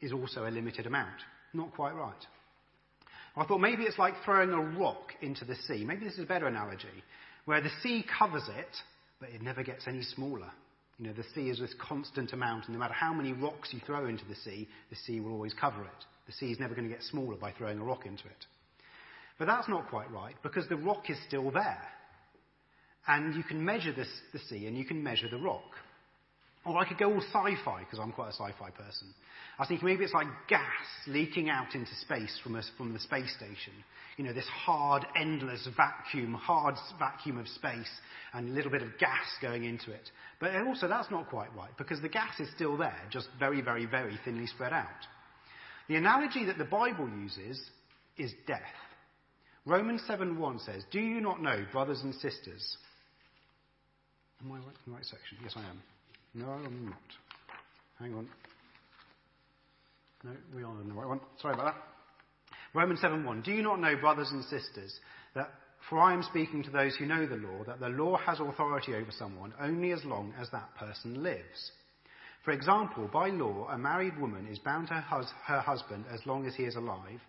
is 0.00 0.12
also 0.12 0.46
a 0.46 0.50
limited 0.50 0.86
amount. 0.86 1.16
Not 1.52 1.74
quite 1.74 1.94
right. 1.94 2.26
I 3.36 3.44
thought 3.44 3.58
maybe 3.58 3.82
it's 3.84 3.98
like 3.98 4.14
throwing 4.24 4.50
a 4.50 4.78
rock 4.78 5.12
into 5.20 5.44
the 5.44 5.56
sea. 5.66 5.84
Maybe 5.84 6.04
this 6.04 6.14
is 6.14 6.24
a 6.24 6.26
better 6.26 6.46
analogy, 6.46 7.04
where 7.44 7.60
the 7.60 7.70
sea 7.82 8.04
covers 8.18 8.48
it, 8.48 8.76
but 9.20 9.28
it 9.30 9.42
never 9.42 9.62
gets 9.62 9.86
any 9.86 10.02
smaller. 10.02 10.50
You 10.98 11.06
know, 11.06 11.12
the 11.12 11.24
sea 11.34 11.50
is 11.50 11.58
this 11.58 11.74
constant 11.78 12.32
amount, 12.32 12.64
and 12.64 12.74
no 12.74 12.78
matter 12.78 12.94
how 12.94 13.12
many 13.12 13.32
rocks 13.34 13.68
you 13.72 13.80
throw 13.84 14.06
into 14.06 14.24
the 14.24 14.34
sea, 14.36 14.66
the 14.88 14.96
sea 14.96 15.20
will 15.20 15.32
always 15.32 15.52
cover 15.52 15.82
it. 15.82 16.04
The 16.26 16.32
sea 16.32 16.50
is 16.50 16.58
never 16.58 16.74
going 16.74 16.88
to 16.88 16.94
get 16.94 17.02
smaller 17.02 17.36
by 17.36 17.52
throwing 17.52 17.78
a 17.78 17.84
rock 17.84 18.06
into 18.06 18.24
it. 18.24 18.46
But 19.38 19.46
that's 19.46 19.68
not 19.68 19.90
quite 19.90 20.10
right, 20.10 20.34
because 20.42 20.66
the 20.68 20.76
rock 20.76 21.10
is 21.10 21.18
still 21.26 21.50
there. 21.50 21.82
And 23.06 23.34
you 23.34 23.42
can 23.42 23.62
measure 23.62 23.92
this, 23.92 24.08
the 24.32 24.38
sea, 24.38 24.66
and 24.66 24.76
you 24.76 24.86
can 24.86 25.02
measure 25.02 25.28
the 25.28 25.36
rock. 25.36 25.62
Or 26.66 26.76
I 26.78 26.88
could 26.88 26.98
go 26.98 27.12
all 27.12 27.20
sci-fi, 27.20 27.80
because 27.80 28.00
I'm 28.00 28.10
quite 28.10 28.30
a 28.30 28.32
sci-fi 28.32 28.70
person. 28.70 29.06
I 29.56 29.62
was 29.62 29.68
thinking 29.68 29.86
maybe 29.86 30.02
it's 30.02 30.12
like 30.12 30.26
gas 30.48 30.60
leaking 31.06 31.48
out 31.48 31.76
into 31.76 31.94
space 32.00 32.38
from, 32.42 32.56
us, 32.56 32.68
from 32.76 32.92
the 32.92 32.98
space 32.98 33.32
station. 33.36 33.72
You 34.16 34.24
know, 34.24 34.32
this 34.32 34.48
hard, 34.48 35.06
endless 35.14 35.68
vacuum, 35.76 36.34
hard 36.34 36.74
vacuum 36.98 37.38
of 37.38 37.46
space, 37.48 37.90
and 38.34 38.48
a 38.48 38.52
little 38.52 38.70
bit 38.72 38.82
of 38.82 38.98
gas 38.98 39.26
going 39.40 39.64
into 39.64 39.92
it. 39.92 40.10
But 40.40 40.56
also, 40.66 40.88
that's 40.88 41.10
not 41.10 41.28
quite 41.28 41.54
right, 41.54 41.70
because 41.78 42.02
the 42.02 42.08
gas 42.08 42.40
is 42.40 42.48
still 42.56 42.76
there, 42.76 43.00
just 43.10 43.28
very, 43.38 43.60
very, 43.60 43.86
very 43.86 44.18
thinly 44.24 44.48
spread 44.48 44.72
out. 44.72 44.86
The 45.88 45.94
analogy 45.94 46.46
that 46.46 46.58
the 46.58 46.64
Bible 46.64 47.08
uses 47.08 47.60
is 48.18 48.32
death. 48.48 48.60
Romans 49.66 50.02
7.1 50.08 50.64
says, 50.64 50.82
Do 50.90 50.98
you 50.98 51.20
not 51.20 51.40
know, 51.40 51.64
brothers 51.70 52.00
and 52.02 52.14
sisters? 52.14 52.76
Am 54.42 54.50
I 54.50 54.56
right 54.56 54.66
in 54.66 54.92
the 54.92 54.92
right 54.92 55.04
section? 55.04 55.38
Yes, 55.42 55.52
I 55.54 55.60
am. 55.60 55.80
No, 56.36 56.50
I'm 56.50 56.84
not. 56.84 56.98
Hang 57.98 58.14
on. 58.14 58.28
No, 60.22 60.30
we 60.54 60.62
are 60.62 60.66
on 60.66 60.86
the 60.86 60.94
right 60.94 61.08
one. 61.08 61.20
Sorry 61.40 61.54
about 61.54 61.74
that. 61.74 61.82
Romans 62.74 63.00
7.1. 63.00 63.42
Do 63.42 63.52
you 63.52 63.62
not 63.62 63.80
know, 63.80 63.96
brothers 63.96 64.28
and 64.32 64.44
sisters, 64.44 65.00
that 65.34 65.50
for 65.88 65.98
I 65.98 66.12
am 66.12 66.22
speaking 66.22 66.62
to 66.64 66.70
those 66.70 66.94
who 66.96 67.06
know 67.06 67.26
the 67.26 67.36
law, 67.36 67.64
that 67.66 67.80
the 67.80 67.88
law 67.88 68.18
has 68.18 68.38
authority 68.38 68.94
over 68.94 69.10
someone 69.10 69.54
only 69.60 69.92
as 69.92 70.04
long 70.04 70.34
as 70.38 70.50
that 70.50 70.74
person 70.76 71.22
lives. 71.22 71.72
For 72.44 72.50
example, 72.50 73.08
by 73.10 73.30
law, 73.30 73.68
a 73.70 73.78
married 73.78 74.18
woman 74.20 74.46
is 74.46 74.58
bound 74.58 74.88
to 74.88 74.94
her 74.94 75.60
husband 75.60 76.04
as 76.12 76.20
long 76.26 76.46
as 76.46 76.54
he 76.54 76.64
is 76.64 76.76
alive, 76.76 77.20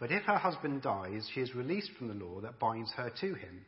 but 0.00 0.10
if 0.10 0.24
her 0.24 0.38
husband 0.38 0.82
dies, 0.82 1.28
she 1.32 1.40
is 1.40 1.54
released 1.54 1.90
from 1.96 2.08
the 2.08 2.14
law 2.14 2.40
that 2.40 2.58
binds 2.58 2.90
her 2.92 3.10
to 3.20 3.34
him. 3.34 3.64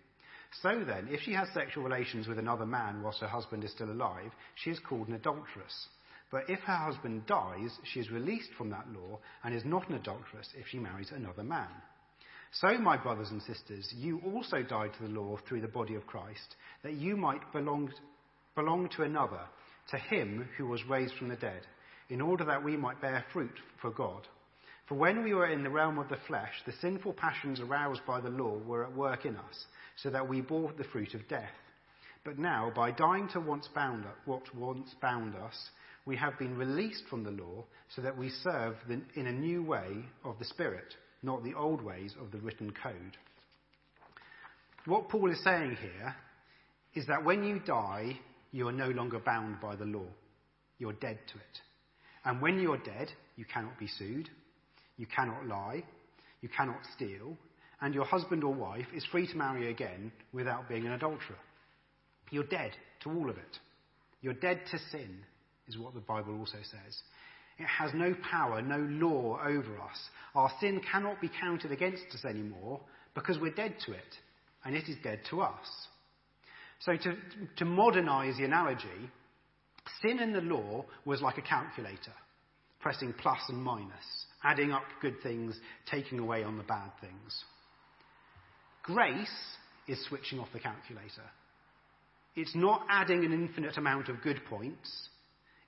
So 0.62 0.82
then, 0.84 1.08
if 1.10 1.20
she 1.20 1.32
has 1.34 1.48
sexual 1.52 1.84
relations 1.84 2.26
with 2.26 2.38
another 2.38 2.66
man 2.66 3.02
whilst 3.02 3.20
her 3.20 3.28
husband 3.28 3.64
is 3.64 3.72
still 3.72 3.90
alive, 3.90 4.32
she 4.54 4.70
is 4.70 4.78
called 4.80 5.08
an 5.08 5.14
adulteress. 5.14 5.88
But 6.30 6.48
if 6.48 6.60
her 6.60 6.76
husband 6.76 7.26
dies, 7.26 7.70
she 7.84 8.00
is 8.00 8.10
released 8.10 8.50
from 8.56 8.70
that 8.70 8.86
law 8.92 9.18
and 9.44 9.54
is 9.54 9.64
not 9.64 9.88
an 9.88 9.94
adulteress 9.94 10.48
if 10.56 10.66
she 10.68 10.78
marries 10.78 11.10
another 11.10 11.42
man. 11.42 11.68
So, 12.52 12.78
my 12.78 12.96
brothers 12.96 13.30
and 13.30 13.42
sisters, 13.42 13.92
you 13.94 14.20
also 14.24 14.62
died 14.62 14.92
to 14.94 15.02
the 15.02 15.20
law 15.20 15.36
through 15.46 15.60
the 15.60 15.68
body 15.68 15.94
of 15.94 16.06
Christ, 16.06 16.56
that 16.82 16.94
you 16.94 17.16
might 17.16 17.52
belong, 17.52 17.92
belong 18.54 18.88
to 18.96 19.02
another, 19.02 19.40
to 19.90 19.98
him 19.98 20.48
who 20.56 20.66
was 20.66 20.84
raised 20.86 21.14
from 21.14 21.28
the 21.28 21.36
dead, 21.36 21.66
in 22.08 22.22
order 22.22 22.44
that 22.44 22.64
we 22.64 22.76
might 22.76 23.00
bear 23.02 23.24
fruit 23.32 23.54
for 23.80 23.90
God. 23.90 24.26
For 24.88 24.94
when 24.94 25.22
we 25.22 25.34
were 25.34 25.46
in 25.46 25.62
the 25.62 25.70
realm 25.70 25.98
of 25.98 26.08
the 26.08 26.16
flesh, 26.26 26.54
the 26.64 26.72
sinful 26.80 27.12
passions 27.12 27.60
aroused 27.60 28.00
by 28.06 28.20
the 28.20 28.30
law 28.30 28.56
were 28.56 28.84
at 28.84 28.96
work 28.96 29.26
in 29.26 29.36
us 29.36 29.66
so 30.02 30.10
that 30.10 30.28
we 30.28 30.40
bore 30.40 30.72
the 30.76 30.84
fruit 30.84 31.14
of 31.14 31.28
death. 31.28 31.50
But 32.24 32.38
now, 32.38 32.72
by 32.74 32.90
dying 32.90 33.28
to 33.32 33.40
once 33.40 33.68
bound, 33.74 34.04
what 34.24 34.54
once 34.54 34.94
bound 35.00 35.34
us, 35.34 35.56
we 36.04 36.16
have 36.16 36.38
been 36.38 36.56
released 36.56 37.04
from 37.08 37.24
the 37.24 37.30
law 37.30 37.64
so 37.94 38.02
that 38.02 38.16
we 38.16 38.30
serve 38.30 38.76
in 39.14 39.26
a 39.26 39.32
new 39.32 39.62
way 39.62 40.04
of 40.24 40.38
the 40.38 40.44
Spirit, 40.44 40.94
not 41.22 41.44
the 41.44 41.54
old 41.54 41.82
ways 41.82 42.14
of 42.20 42.30
the 42.30 42.38
written 42.38 42.72
code. 42.82 43.16
What 44.86 45.08
Paul 45.08 45.30
is 45.30 45.42
saying 45.42 45.76
here 45.80 46.16
is 46.94 47.06
that 47.06 47.24
when 47.24 47.44
you 47.44 47.60
die, 47.60 48.18
you 48.52 48.68
are 48.68 48.72
no 48.72 48.88
longer 48.88 49.18
bound 49.18 49.60
by 49.60 49.76
the 49.76 49.84
law. 49.84 50.06
You're 50.78 50.94
dead 50.94 51.18
to 51.32 51.34
it. 51.34 51.60
And 52.24 52.40
when 52.40 52.58
you're 52.58 52.78
dead, 52.78 53.10
you 53.36 53.44
cannot 53.44 53.78
be 53.78 53.86
sued, 53.86 54.28
you 54.96 55.06
cannot 55.06 55.46
lie, 55.46 55.84
you 56.40 56.48
cannot 56.48 56.80
steal, 56.94 57.36
and 57.80 57.94
your 57.94 58.04
husband 58.04 58.44
or 58.44 58.54
wife 58.54 58.86
is 58.94 59.04
free 59.06 59.26
to 59.26 59.36
marry 59.36 59.70
again 59.70 60.12
without 60.32 60.68
being 60.68 60.86
an 60.86 60.92
adulterer. 60.92 61.38
You're 62.30 62.44
dead 62.44 62.72
to 63.02 63.10
all 63.10 63.30
of 63.30 63.36
it. 63.36 63.58
You're 64.20 64.34
dead 64.34 64.60
to 64.70 64.78
sin, 64.90 65.18
is 65.68 65.78
what 65.78 65.94
the 65.94 66.00
Bible 66.00 66.38
also 66.38 66.58
says. 66.62 67.02
It 67.58 67.66
has 67.66 67.90
no 67.94 68.14
power, 68.30 68.62
no 68.62 68.78
law 68.78 69.40
over 69.44 69.78
us. 69.78 69.98
Our 70.34 70.50
sin 70.60 70.80
cannot 70.90 71.20
be 71.20 71.30
counted 71.40 71.72
against 71.72 72.04
us 72.14 72.24
anymore 72.24 72.80
because 73.14 73.38
we're 73.38 73.54
dead 73.54 73.74
to 73.86 73.92
it, 73.92 74.16
and 74.64 74.76
it 74.76 74.88
is 74.88 74.96
dead 75.02 75.20
to 75.30 75.40
us. 75.42 75.66
So, 76.80 76.96
to, 76.96 77.16
to 77.56 77.64
modernize 77.64 78.36
the 78.36 78.44
analogy, 78.44 79.10
sin 80.02 80.20
in 80.20 80.32
the 80.32 80.40
law 80.40 80.84
was 81.04 81.20
like 81.20 81.38
a 81.38 81.42
calculator, 81.42 82.14
pressing 82.80 83.12
plus 83.14 83.40
and 83.48 83.58
minus, 83.58 84.26
adding 84.44 84.70
up 84.70 84.84
good 85.02 85.20
things, 85.22 85.58
taking 85.90 86.20
away 86.20 86.44
on 86.44 86.56
the 86.56 86.62
bad 86.62 86.90
things. 87.00 87.44
Grace 88.88 89.28
is 89.86 90.02
switching 90.08 90.40
off 90.40 90.48
the 90.54 90.58
calculator. 90.58 91.28
It's 92.34 92.54
not 92.54 92.86
adding 92.88 93.22
an 93.22 93.34
infinite 93.34 93.76
amount 93.76 94.08
of 94.08 94.22
good 94.22 94.40
points. 94.48 95.08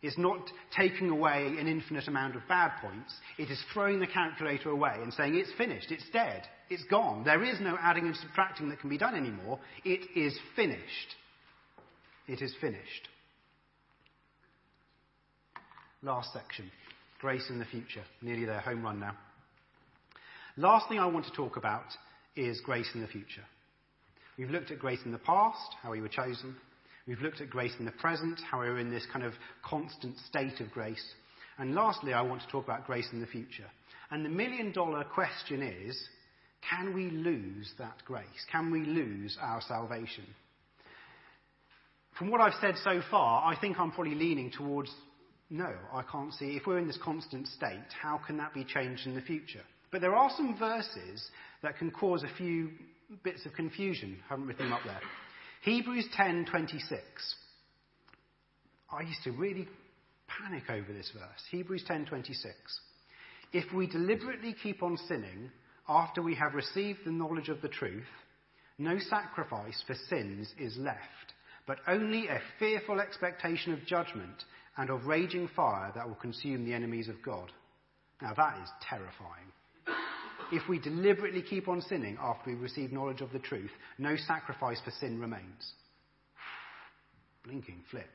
It's 0.00 0.16
not 0.16 0.50
taking 0.74 1.10
away 1.10 1.54
an 1.58 1.68
infinite 1.68 2.08
amount 2.08 2.34
of 2.34 2.48
bad 2.48 2.72
points. 2.80 3.12
It 3.36 3.50
is 3.50 3.62
throwing 3.74 4.00
the 4.00 4.06
calculator 4.06 4.70
away 4.70 4.94
and 5.02 5.12
saying 5.12 5.34
it's 5.34 5.52
finished, 5.58 5.90
it's 5.90 6.08
dead, 6.14 6.44
it's 6.70 6.84
gone. 6.84 7.22
There 7.22 7.44
is 7.44 7.60
no 7.60 7.76
adding 7.78 8.06
and 8.06 8.16
subtracting 8.16 8.70
that 8.70 8.80
can 8.80 8.88
be 8.88 8.96
done 8.96 9.14
anymore. 9.14 9.58
It 9.84 10.00
is 10.16 10.38
finished. 10.56 10.80
It 12.26 12.40
is 12.40 12.54
finished. 12.58 13.08
Last 16.02 16.32
section 16.32 16.70
grace 17.20 17.50
in 17.50 17.58
the 17.58 17.66
future. 17.66 18.02
Nearly 18.22 18.46
there, 18.46 18.60
home 18.60 18.82
run 18.82 18.98
now. 18.98 19.14
Last 20.56 20.88
thing 20.88 20.98
I 20.98 21.04
want 21.04 21.26
to 21.26 21.32
talk 21.32 21.58
about 21.58 21.84
is 22.36 22.60
grace 22.60 22.88
in 22.94 23.00
the 23.00 23.06
future. 23.06 23.44
We've 24.38 24.50
looked 24.50 24.70
at 24.70 24.78
grace 24.78 25.00
in 25.04 25.12
the 25.12 25.18
past, 25.18 25.74
how 25.82 25.90
we 25.90 26.00
were 26.00 26.08
chosen. 26.08 26.56
We've 27.06 27.20
looked 27.20 27.40
at 27.40 27.50
grace 27.50 27.74
in 27.78 27.84
the 27.84 27.92
present, 27.92 28.40
how 28.50 28.58
we're 28.58 28.78
in 28.78 28.90
this 28.90 29.06
kind 29.12 29.24
of 29.24 29.34
constant 29.64 30.16
state 30.28 30.60
of 30.60 30.70
grace. 30.70 31.04
And 31.58 31.74
lastly, 31.74 32.14
I 32.14 32.22
want 32.22 32.42
to 32.42 32.48
talk 32.48 32.64
about 32.64 32.86
grace 32.86 33.08
in 33.12 33.20
the 33.20 33.26
future. 33.26 33.66
And 34.10 34.24
the 34.24 34.30
million 34.30 34.72
dollar 34.72 35.04
question 35.04 35.62
is 35.62 36.00
can 36.68 36.94
we 36.94 37.10
lose 37.10 37.72
that 37.78 38.02
grace? 38.04 38.24
Can 38.52 38.70
we 38.70 38.80
lose 38.80 39.36
our 39.40 39.60
salvation? 39.62 40.24
From 42.18 42.30
what 42.30 42.40
I've 42.40 42.60
said 42.60 42.74
so 42.84 43.00
far, 43.10 43.44
I 43.44 43.58
think 43.58 43.78
I'm 43.78 43.92
probably 43.92 44.14
leaning 44.14 44.50
towards 44.50 44.90
no, 45.52 45.72
I 45.92 46.02
can't 46.02 46.32
see. 46.34 46.56
If 46.56 46.66
we're 46.66 46.78
in 46.78 46.86
this 46.86 46.98
constant 47.02 47.48
state, 47.48 47.92
how 48.00 48.20
can 48.24 48.36
that 48.36 48.54
be 48.54 48.64
changed 48.64 49.06
in 49.06 49.16
the 49.16 49.20
future? 49.20 49.64
But 49.90 50.00
there 50.00 50.14
are 50.14 50.30
some 50.36 50.56
verses 50.58 51.28
that 51.62 51.78
can 51.78 51.90
cause 51.90 52.22
a 52.22 52.36
few 52.36 52.70
bits 53.24 53.44
of 53.46 53.52
confusion. 53.54 54.18
I 54.26 54.34
haven't 54.34 54.46
written 54.46 54.66
them 54.66 54.72
up 54.72 54.84
there. 54.84 55.00
Hebrews 55.62 56.08
10:26. 56.16 57.00
I 58.92 59.02
used 59.02 59.22
to 59.24 59.32
really 59.32 59.68
panic 60.26 60.70
over 60.70 60.92
this 60.92 61.10
verse. 61.10 61.44
Hebrews 61.50 61.84
10:26. 61.84 62.80
If 63.52 63.72
we 63.72 63.86
deliberately 63.86 64.54
keep 64.54 64.82
on 64.82 64.96
sinning 64.96 65.50
after 65.88 66.22
we 66.22 66.36
have 66.36 66.54
received 66.54 67.04
the 67.04 67.10
knowledge 67.10 67.48
of 67.48 67.60
the 67.62 67.68
truth, 67.68 68.06
no 68.78 68.98
sacrifice 68.98 69.82
for 69.86 69.94
sins 69.94 70.54
is 70.56 70.76
left, 70.78 71.34
but 71.66 71.80
only 71.88 72.28
a 72.28 72.40
fearful 72.58 73.00
expectation 73.00 73.72
of 73.72 73.84
judgment 73.84 74.44
and 74.76 74.88
of 74.88 75.06
raging 75.06 75.48
fire 75.48 75.92
that 75.94 76.08
will 76.08 76.14
consume 76.14 76.64
the 76.64 76.74
enemies 76.74 77.08
of 77.08 77.22
God. 77.22 77.52
Now 78.22 78.34
that 78.34 78.62
is 78.62 78.70
terrifying. 78.82 79.49
If 80.52 80.68
we 80.68 80.78
deliberately 80.78 81.42
keep 81.42 81.68
on 81.68 81.80
sinning 81.82 82.18
after 82.20 82.50
we 82.50 82.56
receive 82.56 82.92
knowledge 82.92 83.20
of 83.20 83.32
the 83.32 83.38
truth, 83.38 83.70
no 83.98 84.16
sacrifice 84.16 84.80
for 84.84 84.90
sin 84.90 85.20
remains. 85.20 85.72
Blinking 87.44 87.82
flip. 87.90 88.10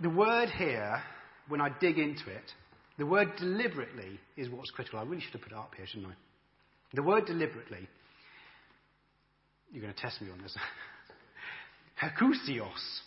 The 0.00 0.10
word 0.10 0.50
here, 0.50 1.02
when 1.48 1.60
I 1.60 1.70
dig 1.80 1.98
into 1.98 2.28
it, 2.30 2.52
the 2.98 3.06
word 3.06 3.28
deliberately 3.38 4.18
is 4.36 4.48
what's 4.50 4.70
critical. 4.70 4.98
I 4.98 5.02
really 5.02 5.20
should 5.20 5.32
have 5.32 5.42
put 5.42 5.52
it 5.52 5.58
up 5.58 5.72
here, 5.76 5.86
shouldn't 5.86 6.08
I? 6.08 6.14
The 6.94 7.02
word 7.02 7.26
deliberately, 7.26 7.88
you're 9.72 9.82
going 9.82 9.94
to 9.94 10.00
test 10.00 10.20
me 10.20 10.30
on 10.30 10.40
this. 10.42 10.56
Hekousios. 12.02 13.00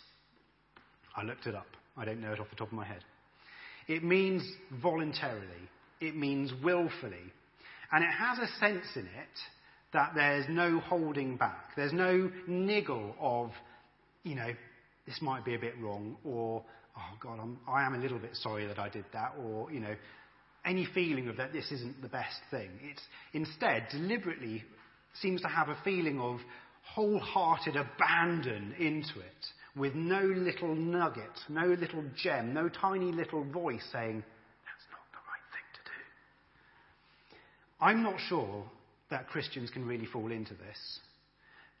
I 1.16 1.22
looked 1.22 1.46
it 1.46 1.54
up. 1.54 1.66
I 1.96 2.04
don't 2.04 2.20
know 2.20 2.32
it 2.32 2.40
off 2.40 2.50
the 2.50 2.56
top 2.56 2.68
of 2.68 2.72
my 2.72 2.84
head. 2.84 3.04
It 3.90 4.04
means 4.04 4.48
voluntarily. 4.80 5.68
It 6.00 6.14
means 6.14 6.52
willfully. 6.62 7.32
And 7.90 8.04
it 8.04 8.10
has 8.10 8.38
a 8.38 8.46
sense 8.60 8.86
in 8.94 9.02
it 9.02 9.38
that 9.92 10.12
there's 10.14 10.46
no 10.48 10.78
holding 10.78 11.36
back. 11.36 11.74
There's 11.76 11.92
no 11.92 12.30
niggle 12.46 13.16
of, 13.18 13.50
you 14.22 14.36
know, 14.36 14.52
this 15.06 15.20
might 15.20 15.44
be 15.44 15.56
a 15.56 15.58
bit 15.58 15.74
wrong, 15.80 16.16
or, 16.24 16.62
oh 16.96 17.16
God, 17.20 17.40
I'm, 17.42 17.58
I 17.66 17.84
am 17.84 17.94
a 17.94 17.98
little 17.98 18.20
bit 18.20 18.36
sorry 18.36 18.64
that 18.68 18.78
I 18.78 18.88
did 18.88 19.06
that, 19.12 19.34
or, 19.42 19.72
you 19.72 19.80
know, 19.80 19.96
any 20.64 20.86
feeling 20.94 21.26
of 21.26 21.38
that 21.38 21.52
this 21.52 21.72
isn't 21.72 22.00
the 22.00 22.08
best 22.08 22.38
thing. 22.52 22.70
It's 22.84 23.02
instead 23.32 23.88
deliberately 23.90 24.62
seems 25.20 25.40
to 25.40 25.48
have 25.48 25.68
a 25.68 25.76
feeling 25.82 26.20
of 26.20 26.38
wholehearted 26.82 27.74
abandon 27.74 28.72
into 28.78 29.18
it 29.18 29.46
with 29.76 29.94
no 29.94 30.20
little 30.22 30.74
nugget, 30.74 31.38
no 31.48 31.66
little 31.66 32.04
gem, 32.16 32.52
no 32.52 32.68
tiny 32.68 33.12
little 33.12 33.44
voice 33.44 33.84
saying, 33.92 34.22
that's 34.66 34.86
not 34.90 35.06
the 35.12 35.22
right 35.28 35.46
thing 35.52 35.68
to 35.74 35.82
do. 35.84 37.36
I'm 37.80 38.02
not 38.02 38.20
sure 38.28 38.64
that 39.10 39.28
Christians 39.28 39.70
can 39.70 39.86
really 39.86 40.06
fall 40.06 40.30
into 40.30 40.54
this. 40.54 41.00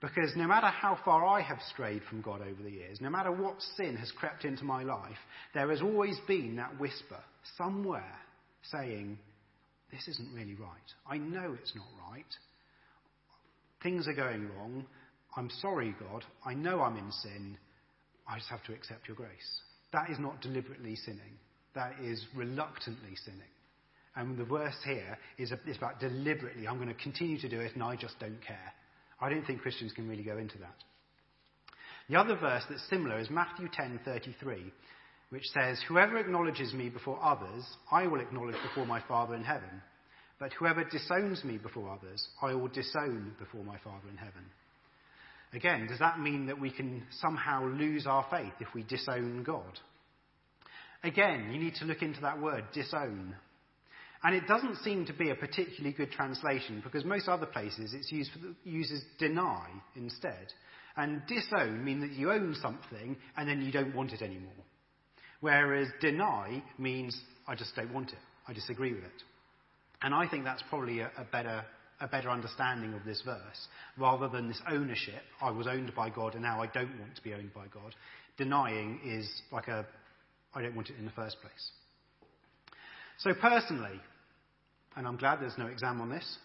Because 0.00 0.34
no 0.34 0.46
matter 0.46 0.68
how 0.68 0.98
far 1.04 1.26
I 1.26 1.42
have 1.42 1.58
strayed 1.72 2.02
from 2.08 2.22
God 2.22 2.40
over 2.40 2.62
the 2.62 2.70
years, 2.70 3.00
no 3.00 3.10
matter 3.10 3.30
what 3.30 3.60
sin 3.76 3.96
has 3.96 4.10
crept 4.12 4.44
into 4.44 4.64
my 4.64 4.82
life, 4.82 5.18
there 5.52 5.68
has 5.68 5.82
always 5.82 6.16
been 6.26 6.56
that 6.56 6.80
whisper 6.80 7.20
somewhere 7.58 8.16
saying, 8.62 9.18
This 9.90 10.08
isn't 10.08 10.34
really 10.34 10.54
right. 10.54 10.70
I 11.06 11.18
know 11.18 11.54
it's 11.60 11.74
not 11.76 11.86
right. 12.10 12.24
Things 13.82 14.08
are 14.08 14.14
going 14.14 14.48
wrong. 14.56 14.86
I'm 15.36 15.50
sorry, 15.60 15.94
God. 16.00 16.24
I 16.44 16.54
know 16.54 16.80
I'm 16.80 16.96
in 16.96 17.12
sin. 17.12 17.58
I 18.30 18.38
just 18.38 18.50
have 18.50 18.62
to 18.64 18.72
accept 18.72 19.08
your 19.08 19.16
grace. 19.16 19.60
That 19.92 20.08
is 20.08 20.18
not 20.20 20.40
deliberately 20.40 20.94
sinning. 20.94 21.38
That 21.74 21.94
is 22.00 22.24
reluctantly 22.36 23.16
sinning. 23.24 23.40
And 24.14 24.36
the 24.38 24.44
verse 24.44 24.76
here 24.84 25.18
is, 25.38 25.52
about 25.52 25.98
deliberately, 25.98 26.68
I'm 26.68 26.76
going 26.76 26.88
to 26.88 27.02
continue 27.02 27.38
to 27.40 27.48
do 27.48 27.60
it 27.60 27.74
and 27.74 27.82
I 27.82 27.96
just 27.96 28.18
don't 28.20 28.40
care. 28.46 28.72
I 29.20 29.28
don't 29.30 29.44
think 29.44 29.62
Christians 29.62 29.92
can 29.92 30.08
really 30.08 30.22
go 30.22 30.38
into 30.38 30.58
that. 30.58 30.76
The 32.08 32.18
other 32.18 32.36
verse 32.36 32.64
that's 32.68 32.88
similar 32.88 33.18
is 33.18 33.30
Matthew 33.30 33.68
10:33, 33.68 34.72
which 35.30 35.46
says, 35.50 35.80
"Whoever 35.82 36.18
acknowledges 36.18 36.72
me 36.72 36.88
before 36.88 37.22
others, 37.22 37.64
I 37.90 38.06
will 38.06 38.20
acknowledge 38.20 38.60
before 38.62 38.86
my 38.86 39.00
Father 39.00 39.34
in 39.34 39.44
heaven. 39.44 39.82
But 40.38 40.52
whoever 40.54 40.82
disowns 40.84 41.44
me 41.44 41.58
before 41.58 41.92
others, 41.92 42.28
I 42.42 42.54
will 42.54 42.68
disown 42.68 43.36
before 43.38 43.64
my 43.64 43.78
Father 43.78 44.08
in 44.08 44.16
heaven." 44.16 44.50
Again, 45.52 45.88
does 45.88 45.98
that 45.98 46.20
mean 46.20 46.46
that 46.46 46.60
we 46.60 46.70
can 46.70 47.02
somehow 47.20 47.66
lose 47.66 48.06
our 48.06 48.24
faith 48.30 48.52
if 48.60 48.68
we 48.74 48.84
disown 48.84 49.42
God? 49.42 49.78
Again, 51.02 51.50
you 51.52 51.58
need 51.58 51.74
to 51.76 51.86
look 51.86 52.02
into 52.02 52.20
that 52.20 52.40
word, 52.40 52.64
disown. 52.72 53.34
And 54.22 54.34
it 54.34 54.46
doesn't 54.46 54.76
seem 54.78 55.06
to 55.06 55.12
be 55.14 55.30
a 55.30 55.34
particularly 55.34 55.96
good 55.96 56.10
translation 56.10 56.82
because 56.84 57.04
most 57.04 57.26
other 57.26 57.46
places 57.46 57.94
it's 57.94 58.12
used 58.12 58.30
it 58.36 58.68
uses 58.68 59.02
deny 59.18 59.66
instead. 59.96 60.52
And 60.96 61.22
disown 61.26 61.84
means 61.84 62.02
that 62.02 62.12
you 62.12 62.30
own 62.30 62.54
something 62.60 63.16
and 63.36 63.48
then 63.48 63.62
you 63.62 63.72
don't 63.72 63.94
want 63.94 64.12
it 64.12 64.20
anymore. 64.20 64.52
Whereas 65.40 65.88
deny 66.00 66.62
means 66.78 67.18
I 67.48 67.54
just 67.54 67.74
don't 67.74 67.94
want 67.94 68.10
it. 68.10 68.18
I 68.46 68.52
disagree 68.52 68.92
with 68.92 69.04
it. 69.04 69.22
And 70.02 70.14
I 70.14 70.28
think 70.28 70.44
that's 70.44 70.62
probably 70.68 71.00
a, 71.00 71.10
a 71.16 71.24
better 71.24 71.64
a 72.00 72.08
better 72.08 72.30
understanding 72.30 72.94
of 72.94 73.04
this 73.04 73.22
verse 73.24 73.68
rather 73.98 74.28
than 74.28 74.48
this 74.48 74.60
ownership. 74.70 75.22
I 75.40 75.50
was 75.50 75.66
owned 75.66 75.94
by 75.94 76.10
God 76.10 76.34
and 76.34 76.42
now 76.42 76.62
I 76.62 76.66
don't 76.66 76.98
want 76.98 77.14
to 77.16 77.22
be 77.22 77.34
owned 77.34 77.52
by 77.54 77.66
God. 77.72 77.94
Denying 78.36 79.00
is 79.04 79.28
like 79.52 79.68
a 79.68 79.86
I 80.54 80.62
don't 80.62 80.74
want 80.74 80.90
it 80.90 80.98
in 80.98 81.04
the 81.04 81.12
first 81.12 81.40
place. 81.40 81.70
So 83.18 83.32
personally, 83.34 84.00
and 84.96 85.06
I'm 85.06 85.16
glad 85.16 85.40
there's 85.40 85.58
no 85.58 85.66
exam 85.66 86.00
on 86.00 86.10
this. 86.10 86.38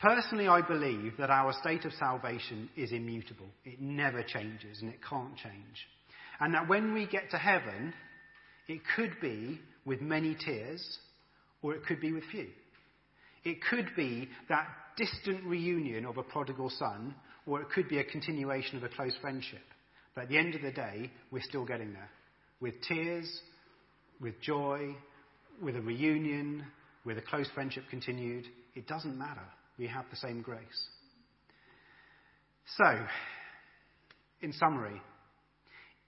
Personally, 0.00 0.48
I 0.48 0.60
believe 0.60 1.16
that 1.18 1.30
our 1.30 1.54
state 1.62 1.84
of 1.84 1.92
salvation 1.92 2.68
is 2.76 2.92
immutable. 2.92 3.46
It 3.64 3.80
never 3.80 4.22
changes 4.22 4.82
and 4.82 4.90
it 4.90 4.98
can't 5.08 5.36
change. 5.36 5.86
And 6.40 6.52
that 6.54 6.68
when 6.68 6.92
we 6.92 7.06
get 7.06 7.30
to 7.30 7.38
heaven, 7.38 7.94
it 8.68 8.80
could 8.96 9.16
be 9.20 9.60
with 9.86 10.00
many 10.00 10.34
tears 10.34 10.98
or 11.62 11.74
it 11.74 11.86
could 11.86 12.00
be 12.00 12.12
with 12.12 12.24
few. 12.24 12.48
It 13.44 13.58
could 13.70 13.90
be 13.96 14.28
that 14.48 14.66
distant 14.96 15.44
reunion 15.44 16.06
of 16.06 16.18
a 16.18 16.22
prodigal 16.22 16.70
son 16.70 17.14
or 17.46 17.60
it 17.60 17.70
could 17.70 17.88
be 17.88 17.98
a 17.98 18.04
continuation 18.04 18.76
of 18.76 18.84
a 18.84 18.88
close 18.88 19.14
friendship. 19.20 19.62
But 20.14 20.24
at 20.24 20.28
the 20.28 20.38
end 20.38 20.54
of 20.54 20.62
the 20.62 20.70
day, 20.70 21.10
we're 21.30 21.42
still 21.42 21.64
getting 21.64 21.92
there. 21.92 22.10
With 22.60 22.80
tears, 22.82 23.40
with 24.20 24.40
joy, 24.40 24.96
with 25.62 25.76
a 25.76 25.80
reunion, 25.80 26.64
with 27.04 27.18
a 27.18 27.22
close 27.22 27.48
friendship 27.54 27.84
continued, 27.90 28.46
it 28.74 28.86
doesn't 28.86 29.18
matter. 29.18 29.44
We 29.78 29.86
have 29.88 30.06
the 30.10 30.16
same 30.16 30.40
grace. 30.40 30.88
So, 32.78 33.04
in 34.40 34.52
summary, 34.52 35.02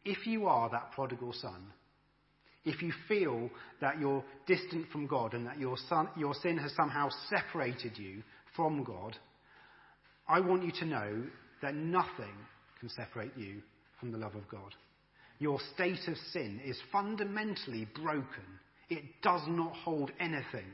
if 0.05 0.27
you 0.27 0.47
are 0.47 0.71
that 0.71 0.93
prodigal 0.93 1.33
son, 1.35 1.73
if 2.67 2.83
you 2.83 2.93
feel 3.09 3.49
that 3.81 3.99
you're 3.99 4.25
distant 4.47 4.91
from 4.91 5.07
God 5.07 5.33
and 5.33 5.47
that 5.47 5.59
your, 5.59 5.77
son, 5.89 6.09
your 6.17 6.35
sin 6.35 6.59
has 6.59 6.75
somehow 6.75 7.09
separated 7.31 7.97
you 7.97 8.23
from 8.55 8.85
God, 8.85 9.17
I 10.29 10.41
want 10.41 10.65
you 10.65 10.73
to 10.81 10.85
know 10.85 11.23
that 11.63 11.75
nothing 11.75 12.35
can 12.81 12.91
separate 12.91 13.37
you 13.37 13.63
from 13.99 14.13
the 14.13 14.19
love 14.19 14.35
of 14.35 14.47
God. 14.49 14.75
Your 15.39 15.59
state 15.75 16.09
of 16.09 16.17
sin 16.33 16.61
is 16.65 16.79
fundamentally 16.93 17.89
broken. 17.95 18.45
It 18.91 19.05
does 19.23 19.43
not 19.47 19.75
hold 19.75 20.11
anything 20.21 20.67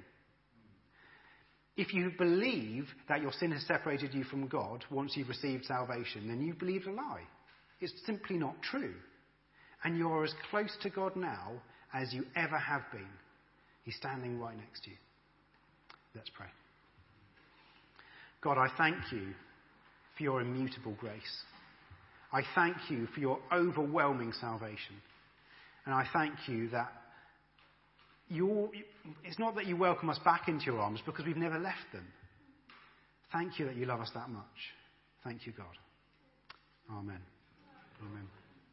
if 1.76 1.94
you 1.94 2.12
believe 2.18 2.87
that 3.09 3.22
your 3.22 3.33
sin 3.33 3.52
has 3.52 3.66
separated 3.66 4.12
you 4.12 4.24
from 4.24 4.46
God 4.46 4.85
once 4.90 5.16
you've 5.16 5.28
received 5.28 5.64
salvation, 5.64 6.28
then 6.28 6.42
you've 6.42 6.59
believed 6.59 6.87
a 6.87 6.92
lie. 6.92 7.22
It's 7.81 7.94
simply 8.05 8.37
not 8.37 8.61
true. 8.62 8.94
And 9.83 9.96
you're 9.96 10.24
as 10.24 10.35
close 10.50 10.76
to 10.83 10.90
God 10.90 11.16
now 11.16 11.52
as 11.92 12.12
you 12.12 12.24
ever 12.37 12.59
have 12.59 12.83
been. 12.92 13.09
He's 13.85 13.96
standing 13.96 14.40
right 14.40 14.57
next 14.57 14.85
to 14.85 14.90
you. 14.90 14.96
Let's 16.14 16.31
pray. 16.31 16.46
God, 18.42 18.59
I 18.59 18.68
thank 18.76 18.96
you 19.12 19.28
for 20.16 20.22
your 20.22 20.40
immutable 20.40 20.94
grace. 20.98 21.42
I 22.33 22.42
thank 22.55 22.76
you 22.88 23.07
for 23.14 23.20
your 23.20 23.38
overwhelming 23.52 24.33
salvation. 24.40 24.96
And 25.85 25.94
I 25.94 26.07
thank 26.12 26.35
you 26.46 26.68
that 26.70 26.92
it's 29.24 29.38
not 29.38 29.55
that 29.57 29.66
you 29.66 29.76
welcome 29.76 30.09
us 30.11 30.18
back 30.24 30.48
into 30.48 30.66
your 30.66 30.78
arms 30.78 31.00
because 31.05 31.26
we've 31.26 31.37
never 31.37 31.59
left 31.59 31.92
them. 31.92 32.07
Thank 33.33 33.59
you 33.59 33.66
that 33.66 33.76
you 33.76 33.87
love 33.87 34.00
us 34.00 34.11
that 34.14 34.28
much. 34.31 34.44
Thank 35.24 35.46
you, 35.46 35.52
God. 35.52 35.66
Amen. 36.90 37.20
Amen. 38.00 38.41